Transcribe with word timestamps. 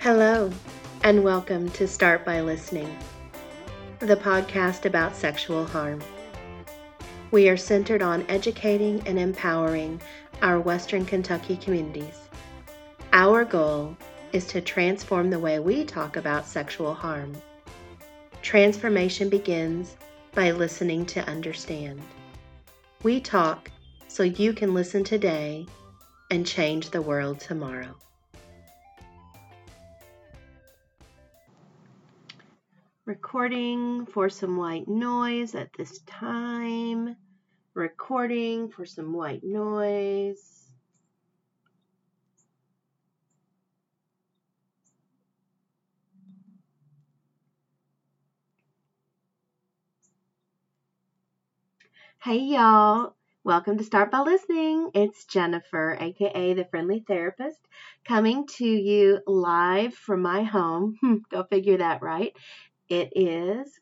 Hello, 0.00 0.50
and 1.02 1.22
welcome 1.22 1.68
to 1.72 1.86
Start 1.86 2.24
by 2.24 2.40
Listening, 2.40 2.96
the 3.98 4.16
podcast 4.16 4.86
about 4.86 5.14
sexual 5.14 5.66
harm. 5.66 6.00
We 7.32 7.50
are 7.50 7.58
centered 7.58 8.00
on 8.00 8.24
educating 8.30 9.06
and 9.06 9.18
empowering 9.18 10.00
our 10.40 10.58
Western 10.58 11.04
Kentucky 11.04 11.58
communities. 11.58 12.18
Our 13.12 13.44
goal 13.44 13.94
is 14.32 14.46
to 14.46 14.62
transform 14.62 15.28
the 15.28 15.38
way 15.38 15.58
we 15.58 15.84
talk 15.84 16.16
about 16.16 16.46
sexual 16.46 16.94
harm. 16.94 17.36
Transformation 18.40 19.28
begins 19.28 19.98
by 20.32 20.52
listening 20.52 21.04
to 21.06 21.28
understand. 21.28 22.00
We 23.02 23.20
talk 23.20 23.70
so 24.08 24.22
you 24.22 24.54
can 24.54 24.72
listen 24.72 25.04
today 25.04 25.66
and 26.30 26.46
change 26.46 26.88
the 26.88 27.02
world 27.02 27.38
tomorrow. 27.38 27.96
Recording 33.04 34.06
for 34.06 34.30
some 34.30 34.56
white 34.56 34.88
noise 34.88 35.54
at 35.54 35.70
this 35.74 35.98
time. 36.06 37.14
Recording 37.74 38.70
for 38.70 38.86
some 38.86 39.12
white 39.12 39.44
noise. 39.44 40.70
Hey 52.22 52.38
y'all, 52.38 53.16
welcome 53.42 53.76
to 53.78 53.82
Start 53.82 54.12
by 54.12 54.20
Listening. 54.20 54.90
It's 54.94 55.24
Jennifer, 55.24 55.96
aka 55.98 56.54
the 56.54 56.64
Friendly 56.66 57.00
Therapist, 57.06 57.58
coming 58.04 58.46
to 58.58 58.64
you 58.64 59.18
live 59.26 59.94
from 59.94 60.22
my 60.22 60.44
home. 60.44 60.96
Go 61.30 61.42
figure 61.50 61.78
that 61.78 62.00
right. 62.02 62.32
It 62.90 63.12
is 63.14 63.78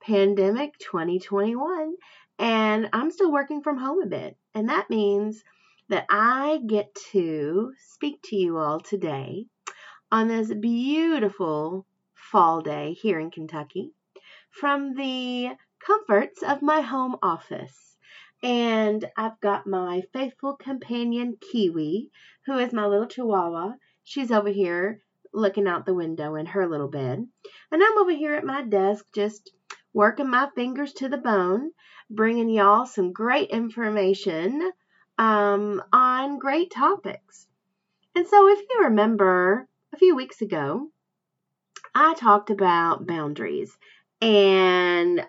pandemic 0.00 0.76
2021, 0.80 1.94
and 2.40 2.88
I'm 2.92 3.12
still 3.12 3.30
working 3.30 3.62
from 3.62 3.78
home 3.78 4.02
a 4.02 4.06
bit. 4.06 4.36
And 4.52 4.68
that 4.68 4.90
means 4.90 5.44
that 5.88 6.06
I 6.10 6.60
get 6.66 6.92
to 7.12 7.72
speak 7.78 8.20
to 8.24 8.36
you 8.36 8.58
all 8.58 8.80
today 8.80 9.46
on 10.10 10.26
this 10.26 10.52
beautiful 10.52 11.86
fall 12.14 12.60
day 12.60 12.94
here 12.94 13.20
in 13.20 13.30
Kentucky 13.30 13.92
from 14.50 14.94
the 14.94 15.50
comforts 15.78 16.42
of 16.42 16.60
my 16.60 16.80
home 16.80 17.14
office. 17.22 17.96
And 18.42 19.08
I've 19.16 19.38
got 19.40 19.68
my 19.68 20.02
faithful 20.12 20.56
companion 20.56 21.36
Kiwi, 21.40 22.10
who 22.46 22.58
is 22.58 22.72
my 22.72 22.86
little 22.86 23.06
chihuahua. 23.06 23.74
She's 24.02 24.32
over 24.32 24.48
here 24.48 25.02
looking 25.38 25.66
out 25.66 25.86
the 25.86 25.94
window 25.94 26.34
in 26.34 26.46
her 26.46 26.68
little 26.68 26.88
bed. 26.88 27.26
And 27.70 27.82
I'm 27.82 27.98
over 27.98 28.10
here 28.10 28.34
at 28.34 28.44
my 28.44 28.62
desk 28.62 29.06
just 29.14 29.50
working 29.92 30.28
my 30.28 30.48
fingers 30.54 30.92
to 30.94 31.08
the 31.08 31.16
bone, 31.18 31.70
bringing 32.10 32.50
y'all 32.50 32.86
some 32.86 33.12
great 33.12 33.50
information 33.50 34.72
um, 35.18 35.82
on 35.92 36.38
great 36.38 36.70
topics. 36.70 37.46
And 38.14 38.26
so, 38.26 38.48
if 38.48 38.58
you 38.58 38.84
remember 38.84 39.68
a 39.92 39.96
few 39.96 40.16
weeks 40.16 40.42
ago, 40.42 40.90
I 41.94 42.14
talked 42.14 42.50
about 42.50 43.06
boundaries 43.06 43.76
and 44.20 45.24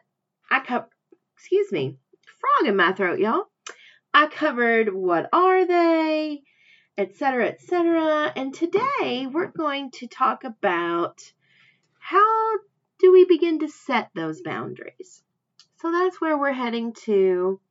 I 0.49 0.59
covered, 0.61 0.89
excuse 1.35 1.71
me, 1.71 1.97
frog 2.39 2.69
in 2.69 2.75
my 2.75 2.93
throat, 2.93 3.19
y'all. 3.19 3.45
I 4.13 4.27
covered 4.27 4.93
what 4.93 5.30
are 5.31 5.65
they, 5.65 6.41
etc., 7.00 7.47
etc. 7.47 8.33
And 8.36 8.53
today 8.53 9.25
we're 9.31 9.47
going 9.47 9.89
to 9.92 10.08
talk 10.08 10.44
about 10.44 11.22
how 11.97 12.58
do 13.00 13.14
we 13.14 13.23
begin 13.23 13.59
to 13.59 13.69
set 13.69 14.09
those 14.14 14.42
boundaries. 14.42 15.23
So 15.77 15.94
that's 15.94 16.20
where 16.20 16.38
we're 16.38 16.52
heading 16.52 16.92
to 17.05 17.61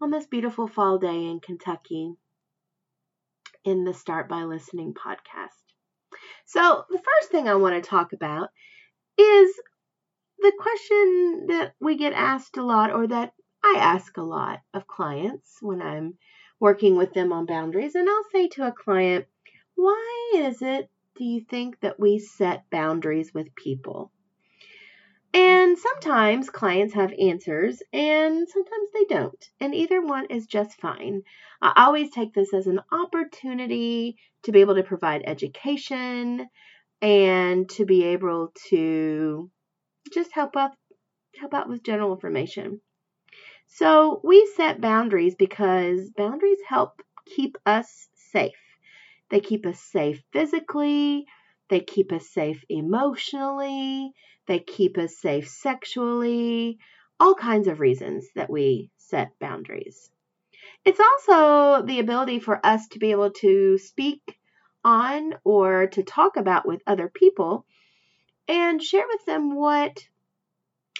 on 0.00 0.10
this 0.10 0.26
beautiful 0.26 0.66
fall 0.66 0.98
day 0.98 1.26
in 1.26 1.38
Kentucky 1.38 2.14
in 3.62 3.84
the 3.84 3.94
Start 3.94 4.28
by 4.28 4.42
Listening 4.42 4.92
podcast. 4.92 5.62
So, 6.44 6.84
the 6.90 6.98
first 6.98 7.30
thing 7.30 7.46
I 7.46 7.54
want 7.54 7.80
to 7.82 7.88
talk 7.88 8.12
about 8.12 8.48
is 9.16 9.54
the 10.38 10.52
question 10.58 11.46
that 11.48 11.74
we 11.80 11.96
get 11.96 12.12
asked 12.12 12.56
a 12.56 12.64
lot, 12.64 12.92
or 12.92 13.06
that 13.06 13.34
I 13.62 13.76
ask 13.78 14.16
a 14.16 14.22
lot 14.22 14.60
of 14.74 14.88
clients 14.88 15.58
when 15.60 15.80
I'm 15.80 16.14
working 16.60 16.96
with 16.96 17.12
them 17.14 17.32
on 17.32 17.46
boundaries. 17.46 17.94
And 17.94 18.08
I'll 18.08 18.24
say 18.32 18.48
to 18.48 18.66
a 18.66 18.72
client, 18.72 19.26
why 19.74 20.32
is 20.34 20.62
it, 20.62 20.88
do 21.16 21.24
you 21.24 21.40
think, 21.40 21.80
that 21.80 22.00
we 22.00 22.18
set 22.18 22.68
boundaries 22.70 23.32
with 23.32 23.54
people? 23.54 24.10
And 25.34 25.78
sometimes 25.78 26.48
clients 26.48 26.94
have 26.94 27.12
answers 27.12 27.82
and 27.92 28.48
sometimes 28.48 28.88
they 28.94 29.04
don't. 29.04 29.50
And 29.60 29.74
either 29.74 30.00
one 30.00 30.26
is 30.30 30.46
just 30.46 30.80
fine. 30.80 31.22
I 31.60 31.84
always 31.84 32.10
take 32.10 32.32
this 32.32 32.54
as 32.54 32.66
an 32.66 32.80
opportunity 32.90 34.16
to 34.44 34.52
be 34.52 34.60
able 34.60 34.76
to 34.76 34.82
provide 34.82 35.22
education 35.26 36.48
and 37.02 37.68
to 37.70 37.84
be 37.84 38.04
able 38.04 38.52
to 38.70 39.50
just 40.12 40.32
help 40.32 40.56
out 40.56 40.72
help 41.38 41.54
out 41.54 41.68
with 41.68 41.84
general 41.84 42.12
information. 42.12 42.80
So 43.68 44.20
we 44.24 44.46
set 44.56 44.80
boundaries 44.80 45.34
because 45.34 46.10
boundaries 46.10 46.58
help 46.66 47.02
keep 47.26 47.56
us 47.64 48.08
safe. 48.14 48.56
They 49.30 49.40
keep 49.40 49.66
us 49.66 49.78
safe 49.78 50.22
physically, 50.32 51.26
they 51.68 51.80
keep 51.80 52.10
us 52.12 52.28
safe 52.28 52.64
emotionally, 52.68 54.12
they 54.46 54.58
keep 54.58 54.96
us 54.98 55.16
safe 55.18 55.48
sexually, 55.48 56.78
all 57.20 57.34
kinds 57.34 57.68
of 57.68 57.78
reasons 57.78 58.26
that 58.34 58.50
we 58.50 58.90
set 58.96 59.38
boundaries. 59.38 60.10
It's 60.84 61.00
also 61.00 61.84
the 61.84 62.00
ability 62.00 62.38
for 62.40 62.64
us 62.64 62.88
to 62.88 62.98
be 62.98 63.10
able 63.10 63.32
to 63.32 63.76
speak 63.78 64.38
on 64.82 65.34
or 65.44 65.88
to 65.88 66.02
talk 66.02 66.36
about 66.36 66.66
with 66.66 66.82
other 66.86 67.08
people 67.08 67.66
and 68.48 68.82
share 68.82 69.06
with 69.06 69.24
them 69.26 69.54
what 69.54 70.08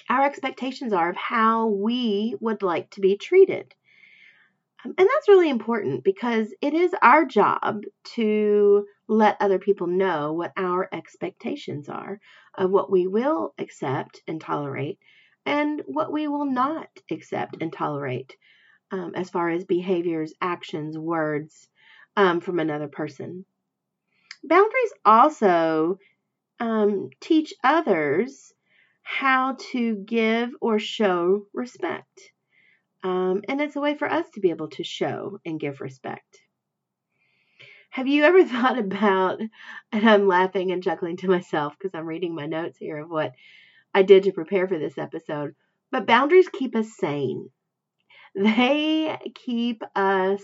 our 0.09 0.25
expectations 0.25 0.93
are 0.93 1.09
of 1.09 1.15
how 1.15 1.67
we 1.67 2.35
would 2.39 2.61
like 2.63 2.89
to 2.91 3.01
be 3.01 3.17
treated. 3.17 3.73
Um, 4.83 4.93
and 4.97 5.07
that's 5.07 5.27
really 5.27 5.49
important 5.49 6.03
because 6.03 6.53
it 6.61 6.73
is 6.73 6.93
our 7.01 7.25
job 7.25 7.83
to 8.15 8.85
let 9.07 9.37
other 9.39 9.59
people 9.59 9.87
know 9.87 10.33
what 10.33 10.53
our 10.55 10.87
expectations 10.91 11.89
are 11.89 12.19
of 12.55 12.71
what 12.71 12.91
we 12.91 13.07
will 13.07 13.53
accept 13.57 14.21
and 14.27 14.39
tolerate 14.39 14.99
and 15.45 15.81
what 15.85 16.11
we 16.11 16.27
will 16.27 16.45
not 16.45 16.89
accept 17.11 17.57
and 17.61 17.73
tolerate 17.73 18.35
um, 18.91 19.13
as 19.15 19.29
far 19.29 19.49
as 19.49 19.65
behaviors, 19.65 20.33
actions, 20.41 20.97
words 20.97 21.69
um, 22.15 22.39
from 22.39 22.59
another 22.59 22.87
person. 22.87 23.45
Boundaries 24.43 24.93
also 25.05 25.99
um, 26.59 27.09
teach 27.19 27.53
others 27.63 28.53
how 29.09 29.57
to 29.71 29.95
give 29.95 30.51
or 30.61 30.77
show 30.77 31.47
respect. 31.51 32.31
Um, 33.03 33.41
and 33.49 33.59
it's 33.59 33.75
a 33.75 33.81
way 33.81 33.95
for 33.95 34.07
us 34.09 34.29
to 34.35 34.39
be 34.39 34.51
able 34.51 34.69
to 34.69 34.83
show 34.83 35.39
and 35.43 35.59
give 35.59 35.81
respect. 35.81 36.37
Have 37.89 38.07
you 38.07 38.23
ever 38.23 38.45
thought 38.45 38.77
about, 38.77 39.39
and 39.91 40.07
I'm 40.07 40.27
laughing 40.27 40.71
and 40.71 40.83
chuckling 40.83 41.17
to 41.17 41.27
myself 41.27 41.73
because 41.77 41.97
I'm 41.97 42.05
reading 42.05 42.35
my 42.35 42.45
notes 42.45 42.77
here 42.77 42.97
of 42.97 43.09
what 43.09 43.33
I 43.95 44.03
did 44.03 44.23
to 44.23 44.31
prepare 44.31 44.67
for 44.67 44.77
this 44.77 44.99
episode, 44.99 45.55
but 45.91 46.05
boundaries 46.05 46.47
keep 46.47 46.75
us 46.75 46.95
sane. 46.95 47.49
They 48.35 49.17
keep 49.33 49.81
us 49.95 50.43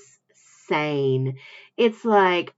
sane. 0.68 1.38
It's 1.78 2.04
like 2.04 2.52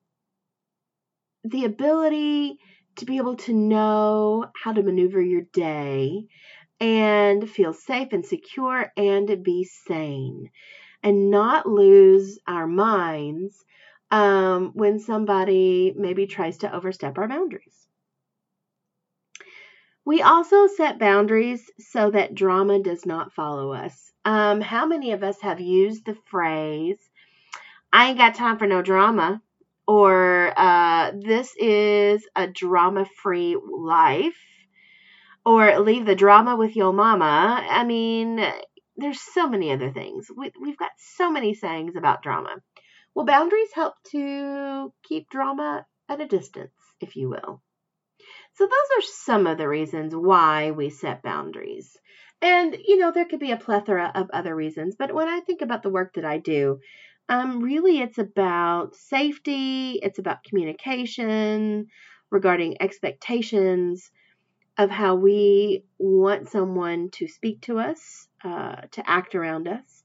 the 1.44 1.66
ability 1.66 2.60
to 2.98 3.06
be 3.06 3.18
able 3.18 3.36
to 3.36 3.54
know 3.54 4.46
how 4.62 4.74
to 4.74 4.84
maneuver 4.84 5.22
your 5.22 5.44
day 5.54 6.28
and 6.80 7.50
feel 7.50 7.74
safe 7.74 8.10
and 8.12 8.26
secure 8.26 8.92
and 8.96 9.44
be 9.44 9.64
sane 9.64 10.50
and 11.04 11.32
not 11.32 11.68
lose 11.68 12.40
our 12.48 12.68
minds 12.68 13.64
um, 14.12 14.72
when 14.74 15.00
somebody 15.00 15.94
maybe 15.96 16.28
tries 16.28 16.58
to 16.58 16.74
overstep 16.74 17.18
our 17.18 17.28
boundaries. 17.28 17.88
We 20.06 20.22
also 20.22 20.68
set 20.68 21.00
boundaries 21.00 21.70
so 21.80 22.12
that 22.12 22.34
drama 22.34 22.80
does 22.80 23.06
not 23.06 23.34
follow 23.34 23.74
us. 23.74 24.14
Um, 24.24 24.62
how 24.62 24.86
many 24.86 25.12
of 25.12 25.24
us 25.24 25.42
have 25.42 25.60
used 25.60 26.06
the 26.06 26.16
phrase, 26.26 26.98
I 27.92 28.10
ain't 28.10 28.18
got 28.18 28.36
time 28.36 28.58
for 28.58 28.68
no 28.68 28.82
drama, 28.82 29.42
or 29.88 30.54
uh, 30.58 31.12
this 31.18 31.56
is 31.58 32.28
a 32.36 32.48
drama 32.48 33.06
free 33.24 33.56
life, 33.56 34.36
or 35.46 35.80
leave 35.80 36.06
the 36.06 36.16
drama 36.16 36.56
with 36.58 36.76
your 36.76 36.92
mama. 36.92 37.66
I 37.70 37.86
mean, 37.86 38.46
there's 38.98 39.22
so 39.22 39.48
many 39.48 39.72
other 39.72 39.92
things. 39.92 40.28
We, 40.36 40.52
we've 40.62 40.78
got 40.78 40.92
so 40.98 41.32
many 41.32 41.54
sayings 41.54 41.96
about 41.96 42.22
drama. 42.22 42.56
Well, 43.16 43.26
boundaries 43.26 43.70
help 43.74 43.94
to 44.12 44.94
keep 45.04 45.30
drama 45.30 45.86
at 46.10 46.22
a 46.22 46.28
distance, 46.28 46.74
if 47.00 47.16
you 47.16 47.30
will. 47.30 47.62
So, 48.56 48.66
those 48.66 48.98
are 48.98 49.02
some 49.02 49.48
of 49.48 49.58
the 49.58 49.68
reasons 49.68 50.16
why 50.16 50.72
we 50.72 50.90
set 50.90 51.24
boundaries. 51.24 51.96
And, 52.42 52.76
you 52.86 52.98
know, 52.98 53.12
there 53.12 53.26
could 53.26 53.40
be 53.40 53.52
a 53.52 53.58
plethora 53.58 54.12
of 54.14 54.30
other 54.32 54.56
reasons, 54.56 54.96
but 54.98 55.14
when 55.14 55.28
I 55.28 55.40
think 55.40 55.62
about 55.62 55.82
the 55.82 55.90
work 55.90 56.14
that 56.14 56.26
I 56.26 56.38
do, 56.38 56.80
um, 57.30 57.62
really 57.62 58.00
it's 58.00 58.18
about 58.18 58.96
safety, 58.96 60.00
it's 60.02 60.20
about 60.20 60.44
communication 60.44 61.88
regarding 62.30 62.82
expectations 62.82 64.12
of 64.78 64.90
how 64.90 65.16
we 65.16 65.84
want 65.98 66.50
someone 66.50 67.10
to 67.10 67.28
speak 67.28 67.62
to 67.62 67.80
us, 67.80 68.28
uh, 68.44 68.82
to 68.92 69.10
act 69.10 69.36
around 69.36 69.68
us. 69.68 70.04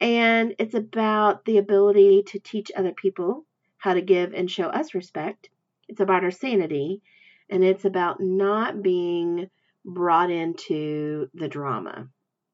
And 0.00 0.54
it's 0.58 0.74
about 0.74 1.44
the 1.44 1.58
ability 1.58 2.22
to 2.28 2.38
teach 2.38 2.70
other 2.76 2.92
people 2.92 3.44
how 3.78 3.94
to 3.94 4.00
give 4.00 4.32
and 4.32 4.50
show 4.50 4.68
us 4.68 4.94
respect. 4.94 5.50
It's 5.88 6.00
about 6.00 6.24
our 6.24 6.30
sanity 6.30 7.02
and 7.50 7.64
it's 7.64 7.84
about 7.84 8.20
not 8.20 8.82
being 8.82 9.50
brought 9.84 10.30
into 10.30 11.28
the 11.34 11.48
drama 11.48 12.08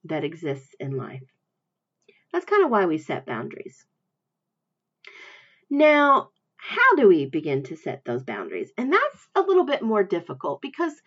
that 0.04 0.24
exists 0.24 0.74
in 0.78 0.96
life. 0.96 1.33
That's 2.34 2.46
kind 2.46 2.64
of 2.64 2.70
why 2.72 2.86
we 2.86 2.98
set 2.98 3.26
boundaries. 3.26 3.86
Now, 5.70 6.30
how 6.56 6.96
do 6.96 7.06
we 7.06 7.26
begin 7.26 7.62
to 7.62 7.76
set 7.76 8.04
those 8.04 8.24
boundaries? 8.24 8.72
And 8.76 8.92
that's 8.92 9.28
a 9.36 9.40
little 9.40 9.64
bit 9.64 9.82
more 9.82 10.02
difficult 10.02 10.60
because 10.60 11.00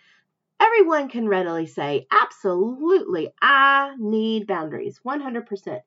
everyone 0.58 1.10
can 1.10 1.28
readily 1.28 1.66
say, 1.66 2.08
absolutely, 2.10 3.34
I 3.42 3.94
need 4.00 4.48
boundaries 4.48 5.02
100%. 5.04 5.82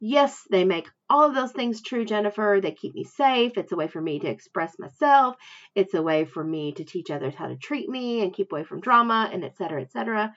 Yes, 0.00 0.46
they 0.50 0.64
make 0.64 0.88
all 1.10 1.28
of 1.28 1.34
those 1.34 1.52
things 1.52 1.82
true, 1.82 2.06
Jennifer. 2.06 2.58
They 2.62 2.72
keep 2.72 2.94
me 2.94 3.04
safe. 3.04 3.58
It's 3.58 3.72
a 3.72 3.76
way 3.76 3.88
for 3.88 4.00
me 4.00 4.20
to 4.20 4.28
express 4.28 4.78
myself. 4.78 5.36
It's 5.74 5.92
a 5.92 6.02
way 6.02 6.24
for 6.24 6.42
me 6.42 6.72
to 6.72 6.84
teach 6.84 7.10
others 7.10 7.34
how 7.34 7.48
to 7.48 7.56
treat 7.56 7.90
me 7.90 8.22
and 8.22 8.32
keep 8.32 8.52
away 8.52 8.64
from 8.64 8.80
drama 8.80 9.28
and 9.30 9.44
et 9.44 9.58
cetera, 9.58 9.82
et 9.82 9.92
cetera. 9.92 10.34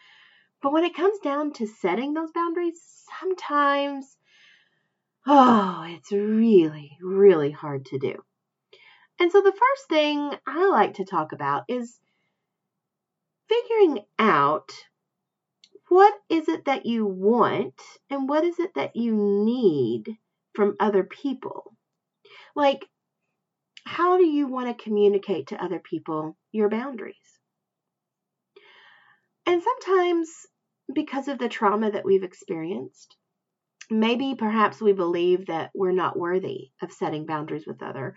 But 0.61 0.73
when 0.73 0.83
it 0.83 0.93
comes 0.93 1.19
down 1.19 1.53
to 1.53 1.67
setting 1.67 2.13
those 2.13 2.33
boundaries, 2.33 2.81
sometimes, 3.19 4.17
oh, 5.27 5.83
it's 5.87 6.11
really, 6.11 6.97
really 7.01 7.51
hard 7.51 7.85
to 7.87 7.99
do. 7.99 8.15
And 9.19 9.31
so 9.31 9.41
the 9.41 9.51
first 9.51 9.87
thing 9.89 10.31
I 10.47 10.67
like 10.69 10.95
to 10.95 11.05
talk 11.05 11.31
about 11.31 11.65
is 11.67 11.99
figuring 13.47 13.99
out 14.17 14.71
what 15.89 16.13
is 16.29 16.47
it 16.47 16.65
that 16.65 16.85
you 16.85 17.05
want 17.05 17.79
and 18.09 18.27
what 18.27 18.43
is 18.43 18.59
it 18.59 18.73
that 18.75 18.95
you 18.95 19.13
need 19.13 20.17
from 20.55 20.75
other 20.79 21.03
people? 21.03 21.75
Like, 22.55 22.85
how 23.85 24.17
do 24.17 24.25
you 24.25 24.47
want 24.47 24.75
to 24.75 24.83
communicate 24.83 25.47
to 25.47 25.63
other 25.63 25.79
people 25.79 26.37
your 26.51 26.69
boundaries? 26.69 27.15
And 29.45 29.61
sometimes, 29.61 30.29
because 30.93 31.27
of 31.27 31.39
the 31.39 31.49
trauma 31.49 31.91
that 31.91 32.05
we've 32.05 32.23
experienced, 32.23 33.17
maybe 33.91 34.35
perhaps 34.35 34.81
we 34.81 34.93
believe 34.93 35.47
that 35.47 35.69
we're 35.75 35.91
not 35.91 36.17
worthy 36.17 36.71
of 36.81 36.91
setting 36.91 37.25
boundaries 37.25 37.65
with 37.67 37.83
other 37.83 38.15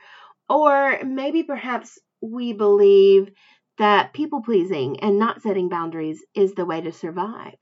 or 0.48 1.00
maybe 1.04 1.42
perhaps 1.42 1.98
we 2.20 2.52
believe 2.52 3.30
that 3.78 4.12
people 4.12 4.42
pleasing 4.42 5.00
and 5.00 5.18
not 5.18 5.42
setting 5.42 5.68
boundaries 5.68 6.24
is 6.34 6.54
the 6.54 6.64
way 6.64 6.80
to 6.80 6.92
survive. 6.92 7.56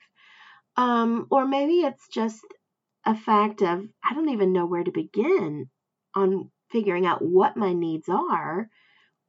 Um, 0.76 1.26
or 1.30 1.46
maybe 1.46 1.80
it's 1.80 2.08
just 2.08 2.44
a 3.06 3.14
fact 3.14 3.62
of 3.62 3.86
I 4.04 4.14
don't 4.14 4.30
even 4.30 4.52
know 4.52 4.66
where 4.66 4.84
to 4.84 4.90
begin 4.90 5.68
on 6.14 6.50
figuring 6.70 7.06
out 7.06 7.22
what 7.22 7.56
my 7.56 7.72
needs 7.72 8.08
are 8.08 8.68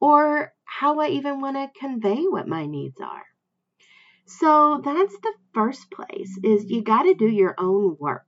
or 0.00 0.52
how 0.64 1.00
I 1.00 1.08
even 1.08 1.40
want 1.40 1.56
to 1.56 1.78
convey 1.78 2.24
what 2.24 2.48
my 2.48 2.66
needs 2.66 3.00
are. 3.00 3.24
So 4.26 4.80
that's 4.84 5.18
the 5.18 5.34
first 5.52 5.90
place 5.90 6.38
is 6.42 6.70
you 6.70 6.82
got 6.82 7.02
to 7.02 7.14
do 7.14 7.28
your 7.28 7.54
own 7.58 7.96
work 7.98 8.26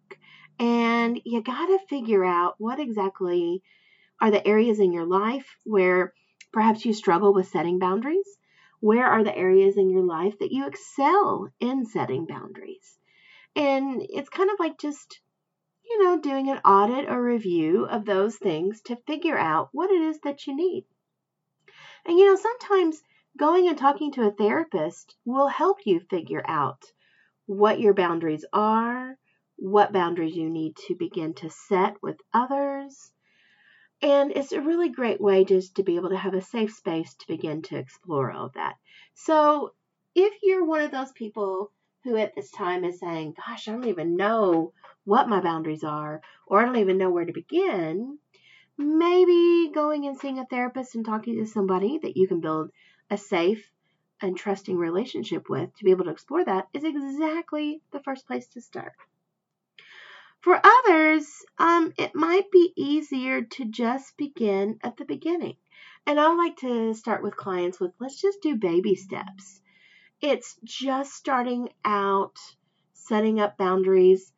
and 0.59 1.21
you 1.25 1.43
got 1.43 1.67
to 1.67 1.79
figure 1.89 2.25
out 2.25 2.55
what 2.59 2.81
exactly 2.81 3.63
are 4.21 4.31
the 4.31 4.47
areas 4.47 4.81
in 4.81 4.93
your 4.93 5.07
life 5.07 5.57
where 5.65 6.13
perhaps 6.53 6.85
you 6.85 6.93
struggle 6.93 7.35
with 7.35 7.49
setting 7.49 7.79
boundaries 7.79 8.39
where 8.81 9.07
are 9.07 9.25
the 9.25 9.37
areas 9.37 9.77
in 9.77 9.91
your 9.91 10.03
life 10.03 10.39
that 10.39 10.53
you 10.53 10.67
excel 10.67 11.49
in 11.61 11.87
setting 11.87 12.27
boundaries? 12.27 12.99
And 13.55 14.05
it's 14.09 14.29
kind 14.29 14.51
of 14.51 14.59
like 14.59 14.79
just, 14.79 15.21
you 15.85 16.05
know, 16.05 16.21
doing 16.21 16.51
an 16.51 16.59
audit 16.59 17.09
or 17.09 17.23
review 17.23 17.87
of 17.87 18.05
those 18.05 18.37
things 18.37 18.83
to 18.83 18.97
figure 19.07 19.39
out 19.39 19.71
what 19.73 19.91
it 19.91 20.01
is 20.01 20.21
that 20.21 20.47
you 20.47 20.55
need. 20.55 20.85
And, 22.05 22.19
you 22.19 22.27
know, 22.27 22.37
sometimes 22.37 23.03
going 23.37 23.69
and 23.69 23.79
talking 23.79 24.13
to 24.13 24.27
a 24.27 24.31
therapist 24.31 25.17
will 25.25 25.49
help 25.49 25.79
you 25.87 26.01
figure 26.01 26.45
out 26.47 26.85
what 27.47 27.81
your 27.81 27.95
boundaries 27.95 28.45
are, 28.53 29.17
what 29.57 29.93
boundaries 29.93 30.37
you 30.37 30.49
need 30.49 30.77
to 30.77 30.95
begin 30.95 31.35
to 31.35 31.51
set 31.51 32.03
with 32.03 32.17
others, 32.33 33.11
and 34.03 34.31
it's 34.33 34.53
a 34.53 34.61
really 34.61 34.91
great 34.91 35.21
way 35.21 35.45
just 35.45 35.77
to 35.77 35.83
be 35.83 35.97
able 35.97 36.11
to 36.11 36.19
have 36.19 36.35
a 36.35 36.43
safe 36.43 36.75
space 36.75 37.15
to 37.15 37.27
begin 37.27 37.63
to 37.63 37.77
explore 37.77 38.31
all 38.31 38.47
of 38.47 38.53
that. 38.53 38.77
So 39.15 39.73
if 40.15 40.35
you're 40.43 40.65
one 40.65 40.83
of 40.83 40.91
those 40.91 41.13
people 41.13 41.73
who 42.05 42.17
at 42.17 42.35
this 42.35 42.51
time 42.51 42.85
is 42.85 43.01
saying, 43.01 43.35
Gosh, 43.37 43.67
I 43.67 43.73
don't 43.73 43.87
even 43.87 44.17
know 44.17 44.73
what 45.05 45.29
my 45.29 45.41
boundaries 45.41 45.85
are, 45.85 46.21
or 46.47 46.61
I 46.61 46.67
don't 46.67 46.77
even 46.77 46.99
know 46.99 47.11
where 47.11 47.25
to 47.25 47.33
begin, 47.33 48.19
maybe 48.79 49.73
going 49.73 50.07
and 50.07 50.19
seeing 50.19 50.39
a 50.39 50.47
therapist 50.47 50.95
and 50.95 51.05
talking 51.05 51.37
to 51.37 51.47
somebody 51.47 51.99
that 52.03 52.17
you 52.17 52.29
can 52.29 52.41
build 52.41 52.71
a 53.11 53.17
safe 53.17 53.71
and 54.21 54.37
trusting 54.37 54.77
relationship 54.77 55.49
with 55.49 55.75
to 55.77 55.85
be 55.85 55.91
able 55.91 56.05
to 56.05 56.11
explore 56.11 56.45
that 56.45 56.69
is 56.73 56.85
exactly 56.85 57.81
the 57.93 58.01
first 58.01 58.27
place 58.27 58.47
to 58.49 58.61
start. 58.61 58.93
For 60.47 60.61
others, 60.63 61.45
um, 61.59 61.93
it 61.99 62.15
might 62.15 62.53
be 62.53 62.73
easier 62.77 63.43
to 63.43 63.65
just 63.65 64.17
begin 64.17 64.79
at 64.81 64.97
the 64.97 65.05
beginning. 65.05 65.57
And 66.07 66.21
I 66.21 66.33
like 66.35 66.59
to 66.59 66.95
start 66.95 67.25
with 67.25 67.37
clients 67.37 67.81
with 67.81 67.91
let's 67.99 68.23
just 68.23 68.43
do 68.43 68.55
baby 68.55 68.95
steps. 68.95 69.61
It's 70.21 70.57
just 70.63 71.15
starting 71.15 71.71
out 71.85 72.39
setting 72.93 73.41
up 73.41 73.59
boundaries 73.59 74.33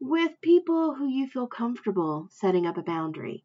with 0.00 0.32
people 0.40 0.96
who 0.96 1.06
you 1.06 1.28
feel 1.28 1.46
comfortable 1.46 2.26
setting 2.32 2.66
up 2.66 2.76
a 2.76 2.82
boundary. 2.82 3.44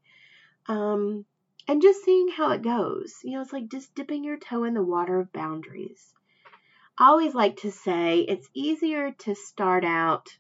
Um, 0.66 1.24
and 1.68 1.84
just 1.84 2.04
seeing 2.04 2.30
how 2.30 2.50
it 2.50 2.64
goes. 2.64 3.20
You 3.24 3.34
know, 3.34 3.42
it's 3.44 3.54
like 3.54 3.70
just 3.70 3.94
dipping 3.94 4.24
your 4.24 4.40
toe 4.40 4.64
in 4.64 4.74
the 4.74 4.82
water 4.82 5.20
of 5.20 5.32
boundaries. 5.32 6.16
I 6.98 7.10
always 7.10 7.36
like 7.36 7.58
to 7.58 7.72
say 7.72 8.22
it's 8.22 8.50
easier 8.56 9.12
to 9.20 9.36
start 9.36 9.86
out 9.86 10.36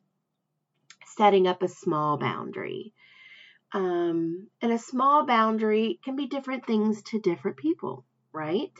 setting 1.17 1.47
up 1.47 1.63
a 1.63 1.67
small 1.67 2.17
boundary. 2.17 2.93
Um, 3.73 4.47
and 4.61 4.71
a 4.71 4.79
small 4.79 5.25
boundary 5.25 5.99
can 6.03 6.15
be 6.15 6.27
different 6.27 6.65
things 6.65 7.01
to 7.03 7.19
different 7.19 7.57
people, 7.57 8.05
right? 8.31 8.71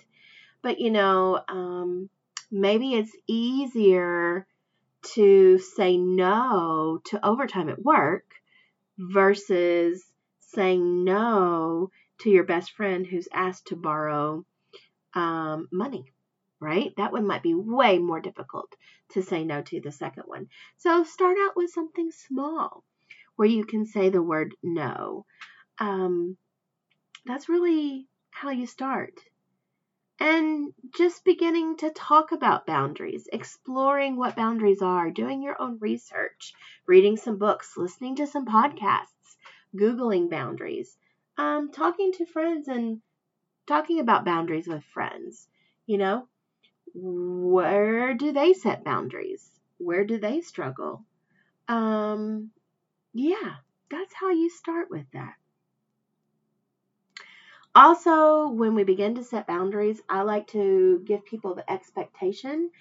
But 0.62 0.80
you 0.80 0.92
know, 0.92 1.42
um, 1.48 2.10
maybe 2.52 2.94
it's 2.94 3.16
easier 3.28 4.48
to 5.16 5.60
say 5.60 5.98
no 5.98 7.02
to 7.06 7.26
overtime 7.26 7.70
at 7.70 7.82
work 7.82 8.26
versus 8.98 10.04
saying 10.40 11.04
no 11.04 11.92
to 12.20 12.30
your 12.30 12.44
best 12.44 12.72
friend 12.72 13.06
who's 13.06 13.28
asked 13.32 13.68
to 13.68 13.76
borrow 13.76 14.44
um, 15.14 15.68
money 15.72 16.12
right? 16.60 16.94
That 16.98 17.12
one 17.12 17.28
might 17.28 17.44
be 17.44 17.54
way 17.54 18.00
more 18.00 18.20
difficult 18.20 18.74
to 19.10 19.22
say 19.22 19.44
no 19.44 19.62
to 19.64 19.80
the 19.80 19.92
second 19.92 20.24
one. 20.26 20.48
So 20.78 21.04
start 21.04 21.38
out 21.40 21.56
with 21.56 21.72
something 21.72 22.12
small 22.12 22.84
where 23.36 23.48
you 23.48 23.66
can 23.66 23.86
say 23.86 24.10
the 24.10 24.22
word 24.22 24.56
no. 24.64 25.26
Um, 25.80 26.38
that's 27.26 27.50
really 27.50 28.08
how 28.32 28.50
you 28.50 28.66
start. 28.66 29.20
And 30.20 30.74
just 30.96 31.24
beginning 31.24 31.78
to 31.78 31.92
talk 31.92 32.32
about 32.32 32.66
boundaries, 32.66 33.28
exploring 33.32 34.16
what 34.16 34.36
boundaries 34.36 34.82
are, 34.82 35.12
doing 35.12 35.44
your 35.44 35.62
own 35.62 35.78
research, 35.80 36.54
reading 36.88 37.18
some 37.18 37.38
books, 37.38 37.78
listening 37.78 38.16
to 38.16 38.26
some 38.26 38.46
podcasts, 38.48 39.36
Googling 39.76 40.30
boundaries, 40.30 40.98
um, 41.38 41.72
talking 41.72 42.12
to 42.14 42.26
friends 42.26 42.68
and 42.68 43.02
talking 43.68 44.00
about 44.00 44.26
boundaries 44.26 44.68
with 44.68 44.84
friends. 44.86 45.48
You 45.86 46.00
know, 46.00 46.28
where 47.00 48.16
do 48.16 48.32
they 48.32 48.54
set 48.54 48.84
boundaries? 48.84 49.48
Where 49.78 50.04
do 50.04 50.18
they 50.18 50.42
struggle? 50.42 51.06
Um, 51.68 52.50
yeah, 53.14 53.58
that's 53.92 54.14
how 54.14 54.32
you 54.32 54.50
start 54.50 54.90
with 54.90 55.06
that. 55.14 55.36
Also, 57.76 58.48
when 58.50 58.74
we 58.74 58.84
begin 58.84 59.16
to 59.16 59.24
set 59.24 59.46
boundaries, 59.46 60.02
I 60.10 60.24
like 60.24 60.48
to 60.48 61.04
give 61.06 61.26
people 61.26 61.54
the 61.54 61.72
expectation 61.72 62.72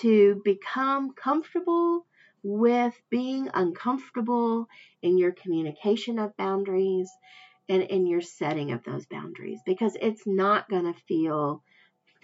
to 0.00 0.42
become 0.44 1.12
comfortable 1.14 2.04
with 2.42 2.94
being 3.08 3.48
uncomfortable 3.54 4.68
in 5.00 5.16
your 5.16 5.32
communication 5.32 6.18
of 6.18 6.36
boundaries 6.36 7.10
and 7.70 7.82
in 7.82 8.06
your 8.06 8.20
setting 8.20 8.72
of 8.72 8.84
those 8.84 9.06
boundaries 9.06 9.60
because 9.64 9.96
it's 9.98 10.26
not 10.26 10.68
going 10.68 10.84
to 10.84 11.00
feel 11.08 11.62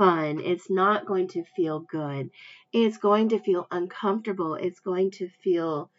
fun. 0.00 0.40
It's 0.40 0.70
not 0.70 1.04
going 1.04 1.28
to 1.28 1.44
feel 1.44 1.80
good. 1.80 2.30
It's 2.72 2.96
going 2.96 3.28
to 3.28 3.38
feel 3.38 3.66
uncomfortable. 3.70 4.54
It's 4.54 4.80
going 4.80 5.10
to 5.12 5.28
feel 5.44 5.90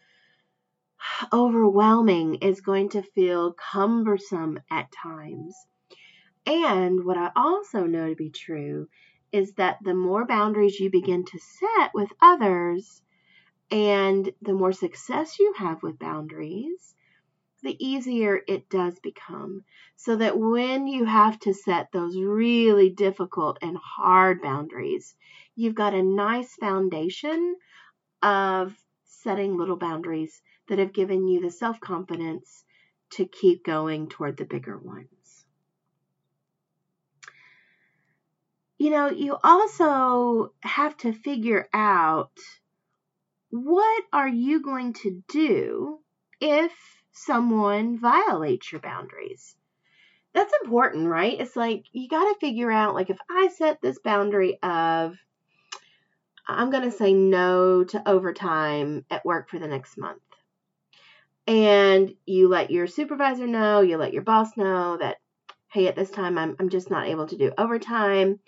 overwhelming. 1.32 2.40
It's 2.42 2.62
going 2.62 2.90
to 2.90 3.04
feel 3.04 3.54
cumbersome 3.54 4.60
at 4.72 4.92
times. 4.92 5.54
And 6.48 7.06
what 7.06 7.20
I 7.20 7.30
also 7.36 7.86
know 7.86 8.10
to 8.10 8.16
be 8.16 8.32
true 8.32 8.88
is 9.32 9.54
that 9.54 9.78
the 9.84 9.94
more 9.94 10.26
boundaries 10.26 10.80
you 10.80 10.90
begin 10.90 11.24
to 11.26 11.38
set 11.38 11.92
with 11.94 12.10
others 12.20 13.04
and 13.70 14.34
the 14.42 14.54
more 14.54 14.72
success 14.72 15.38
you 15.38 15.54
have 15.58 15.84
with 15.84 16.00
boundaries, 16.00 16.96
the 17.62 17.76
easier 17.86 18.42
it 18.48 18.70
does 18.70 19.00
become. 19.00 19.64
So 19.96 20.16
that 20.16 20.38
when 20.38 20.88
you 20.88 21.06
have 21.06 21.40
to 21.42 21.54
set 21.54 21.92
those 21.92 22.18
really 22.18 22.90
difficult 22.90 23.60
and 23.62 23.78
hard 23.78 24.42
boundaries, 24.42 25.16
you've 25.56 25.76
got 25.76 25.94
a 25.94 26.02
nice 26.02 26.56
foundation 26.56 27.56
of 28.22 28.76
setting 29.06 29.58
little 29.58 29.78
boundaries 29.78 30.42
that 30.68 30.80
have 30.80 30.94
given 30.94 31.28
you 31.28 31.42
the 31.42 31.52
self 31.52 31.80
confidence 31.80 32.64
to 33.12 33.26
keep 33.26 33.64
going 33.64 34.08
toward 34.08 34.38
the 34.38 34.46
bigger 34.46 34.78
ones. 34.78 35.46
You 38.78 38.90
know, 38.90 39.12
you 39.12 39.38
also 39.44 40.54
have 40.62 40.98
to 40.98 41.14
figure 41.14 41.70
out 41.74 42.32
what 43.52 44.04
are 44.12 44.30
you 44.30 44.62
going 44.62 44.94
to 44.94 45.22
do 45.28 46.00
if 46.40 46.72
someone 47.12 48.00
violates 48.00 48.72
your 48.72 48.82
boundaries? 48.82 49.56
That's 50.34 50.54
important, 50.64 51.08
right? 51.08 51.40
It's 51.40 51.56
like 51.56 51.86
you 51.92 52.08
got 52.08 52.34
to 52.34 52.40
figure 52.40 52.72
out 52.72 52.96
like 52.96 53.10
if 53.10 53.20
I 53.30 53.50
set 53.50 53.82
this 53.82 54.00
boundary 54.00 54.58
of 54.64 55.18
I'm 56.48 56.70
going 56.70 56.84
to 56.84 56.92
say 56.92 57.14
no 57.14 57.84
to 57.86 58.10
overtime 58.10 59.06
at 59.10 59.26
work 59.26 59.50
for 59.50 59.60
the 59.60 59.68
next 59.68 59.98
month. 59.98 60.22
And 61.48 62.14
you 62.26 62.50
let 62.50 62.72
your 62.72 62.88
supervisor 62.88 63.48
know, 63.48 63.82
you 63.82 63.98
let 63.98 64.14
your 64.14 64.22
boss 64.22 64.56
know 64.58 64.98
that, 64.98 65.18
hey, 65.72 65.88
at 65.88 65.96
this 65.96 66.10
time 66.10 66.38
I'm, 66.38 66.56
I'm 66.60 66.70
just 66.70 66.90
not 66.90 67.08
able 67.08 67.28
to 67.28 67.38
do 67.38 67.52
overtime 67.58 68.40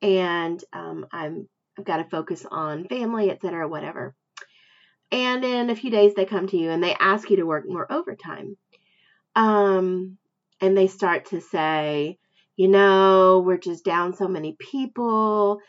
and 0.00 0.62
um, 0.72 1.06
I'm, 1.12 1.48
I've 1.78 1.84
got 1.84 1.98
to 1.98 2.04
focus 2.04 2.44
on 2.50 2.88
family, 2.88 3.30
etc., 3.30 3.68
whatever. 3.68 4.14
And 5.12 5.44
in 5.44 5.68
a 5.68 5.76
few 5.76 5.90
days, 5.90 6.14
they 6.14 6.24
come 6.24 6.46
to 6.48 6.56
you 6.56 6.70
and 6.70 6.82
they 6.82 6.94
ask 6.94 7.28
you 7.28 7.36
to 7.36 7.46
work 7.46 7.68
more 7.68 7.90
overtime. 7.92 8.56
Um, 9.36 10.16
and 10.60 10.76
they 10.76 10.86
start 10.86 11.26
to 11.26 11.40
say, 11.42 12.18
you 12.56 12.68
know, 12.68 13.42
we're 13.44 13.58
just 13.58 13.84
down 13.84 14.14
so 14.14 14.26
many 14.26 14.56
people 14.58 15.60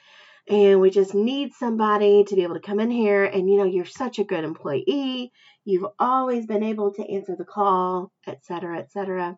and 0.47 0.79
we 0.79 0.89
just 0.89 1.13
need 1.13 1.53
somebody 1.53 2.23
to 2.23 2.35
be 2.35 2.43
able 2.43 2.55
to 2.55 2.62
come 2.62 2.79
in 2.79 2.89
here. 2.89 3.25
And, 3.25 3.50
you 3.50 3.57
know, 3.57 3.65
you're 3.65 3.85
such 3.85 4.19
a 4.19 4.23
good 4.23 4.45
employee. 4.45 5.31
You've 5.65 5.88
always 6.00 6.45
been 6.45 6.63
able 6.63 6.93
to 6.93 7.09
answer 7.09 7.35
the 7.38 7.45
call, 7.45 8.12
etc., 8.25 8.79
etc. 8.79 9.38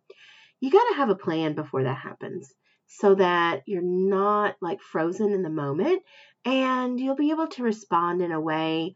You 0.59 0.71
got 0.71 0.88
to 0.89 0.97
have 0.97 1.09
a 1.09 1.15
plan 1.15 1.53
before 1.53 1.83
that 1.83 1.97
happens 1.97 2.53
so 2.88 3.15
that 3.15 3.63
you're 3.65 3.81
not 3.81 4.55
like 4.62 4.81
frozen 4.81 5.33
in 5.33 5.41
the 5.41 5.50
moment 5.50 6.03
and 6.45 7.00
you'll 7.00 7.15
be 7.15 7.31
able 7.31 7.47
to 7.47 7.63
respond 7.63 8.21
in 8.21 8.31
a 8.31 8.39
way 8.39 8.95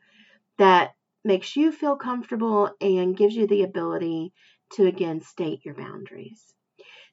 that 0.58 0.94
makes 1.24 1.56
you 1.56 1.72
feel 1.72 1.96
comfortable 1.96 2.72
and 2.80 3.18
gives 3.18 3.36
you 3.36 3.48
the 3.48 3.64
ability 3.64 4.34
to 4.72 4.86
again 4.86 5.22
state 5.22 5.66
your 5.66 5.76
boundaries. 5.76 6.54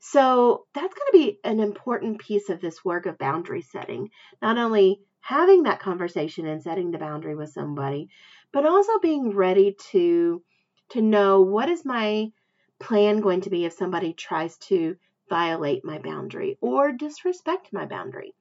So 0.01 0.67
that's 0.75 0.95
going 0.95 1.07
to 1.13 1.19
be 1.19 1.41
an 1.43 1.59
important 1.59 2.21
piece 2.21 2.51
of 2.51 2.61
this 2.61 2.85
work 2.85 3.07
of 3.07 3.19
boundary 3.19 3.63
setting. 3.63 4.11
Not 4.41 4.59
only 4.59 5.01
having 5.21 5.65
that 5.65 5.81
conversation 5.81 6.47
and 6.47 6.63
setting 6.63 6.91
the 6.91 6.99
boundary 6.99 7.35
with 7.35 7.51
somebody, 7.51 8.09
but 8.53 8.67
also 8.67 8.99
being 9.01 9.35
ready 9.35 9.77
to 9.91 10.43
to 10.91 11.03
know 11.03 11.41
what 11.41 11.69
is 11.69 11.85
my 11.85 12.31
plan 12.79 13.21
going 13.21 13.41
to 13.41 13.51
be 13.51 13.65
if 13.65 13.73
somebody 13.73 14.13
tries 14.13 14.57
to 14.59 14.97
violate 15.29 15.85
my 15.85 15.99
boundary 15.99 16.57
or 16.61 16.93
disrespect 16.93 17.73
my 17.73 17.87
boundary. 17.87 18.35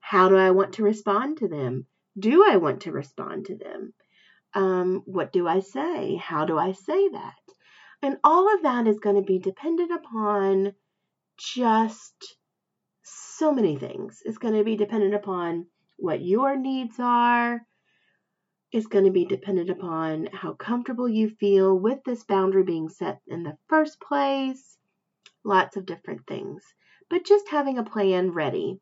How 0.00 0.28
do 0.28 0.36
I 0.36 0.50
want 0.50 0.74
to 0.74 0.82
respond 0.82 1.38
to 1.38 1.48
them? 1.48 1.86
Do 2.18 2.44
I 2.44 2.56
want 2.56 2.82
to 2.82 2.92
respond 2.92 3.46
to 3.46 3.56
them? 3.56 3.94
Um, 4.54 5.02
what 5.06 5.32
do 5.32 5.48
I 5.48 5.60
say? 5.60 6.16
How 6.16 6.44
do 6.44 6.58
I 6.58 6.72
say 6.72 7.08
that? 7.08 7.34
And 8.02 8.18
all 8.24 8.52
of 8.54 8.62
that 8.62 8.86
is 8.86 8.98
going 8.98 9.16
to 9.16 9.22
be 9.22 9.38
dependent 9.38 9.92
upon 9.92 10.74
just 11.38 12.36
so 13.02 13.52
many 13.52 13.76
things. 13.76 14.20
It's 14.24 14.38
going 14.38 14.54
to 14.54 14.64
be 14.64 14.76
dependent 14.76 15.14
upon 15.14 15.66
what 15.96 16.20
your 16.20 16.56
needs 16.56 16.96
are. 16.98 17.62
It's 18.72 18.86
going 18.86 19.04
to 19.04 19.10
be 19.10 19.24
dependent 19.24 19.70
upon 19.70 20.28
how 20.32 20.54
comfortable 20.54 21.08
you 21.08 21.28
feel 21.28 21.78
with 21.78 21.98
this 22.04 22.24
boundary 22.24 22.64
being 22.64 22.88
set 22.88 23.20
in 23.26 23.42
the 23.42 23.56
first 23.68 24.00
place. 24.00 24.76
Lots 25.44 25.76
of 25.76 25.86
different 25.86 26.26
things. 26.26 26.62
But 27.10 27.24
just 27.24 27.48
having 27.48 27.78
a 27.78 27.84
plan 27.84 28.32
ready 28.32 28.80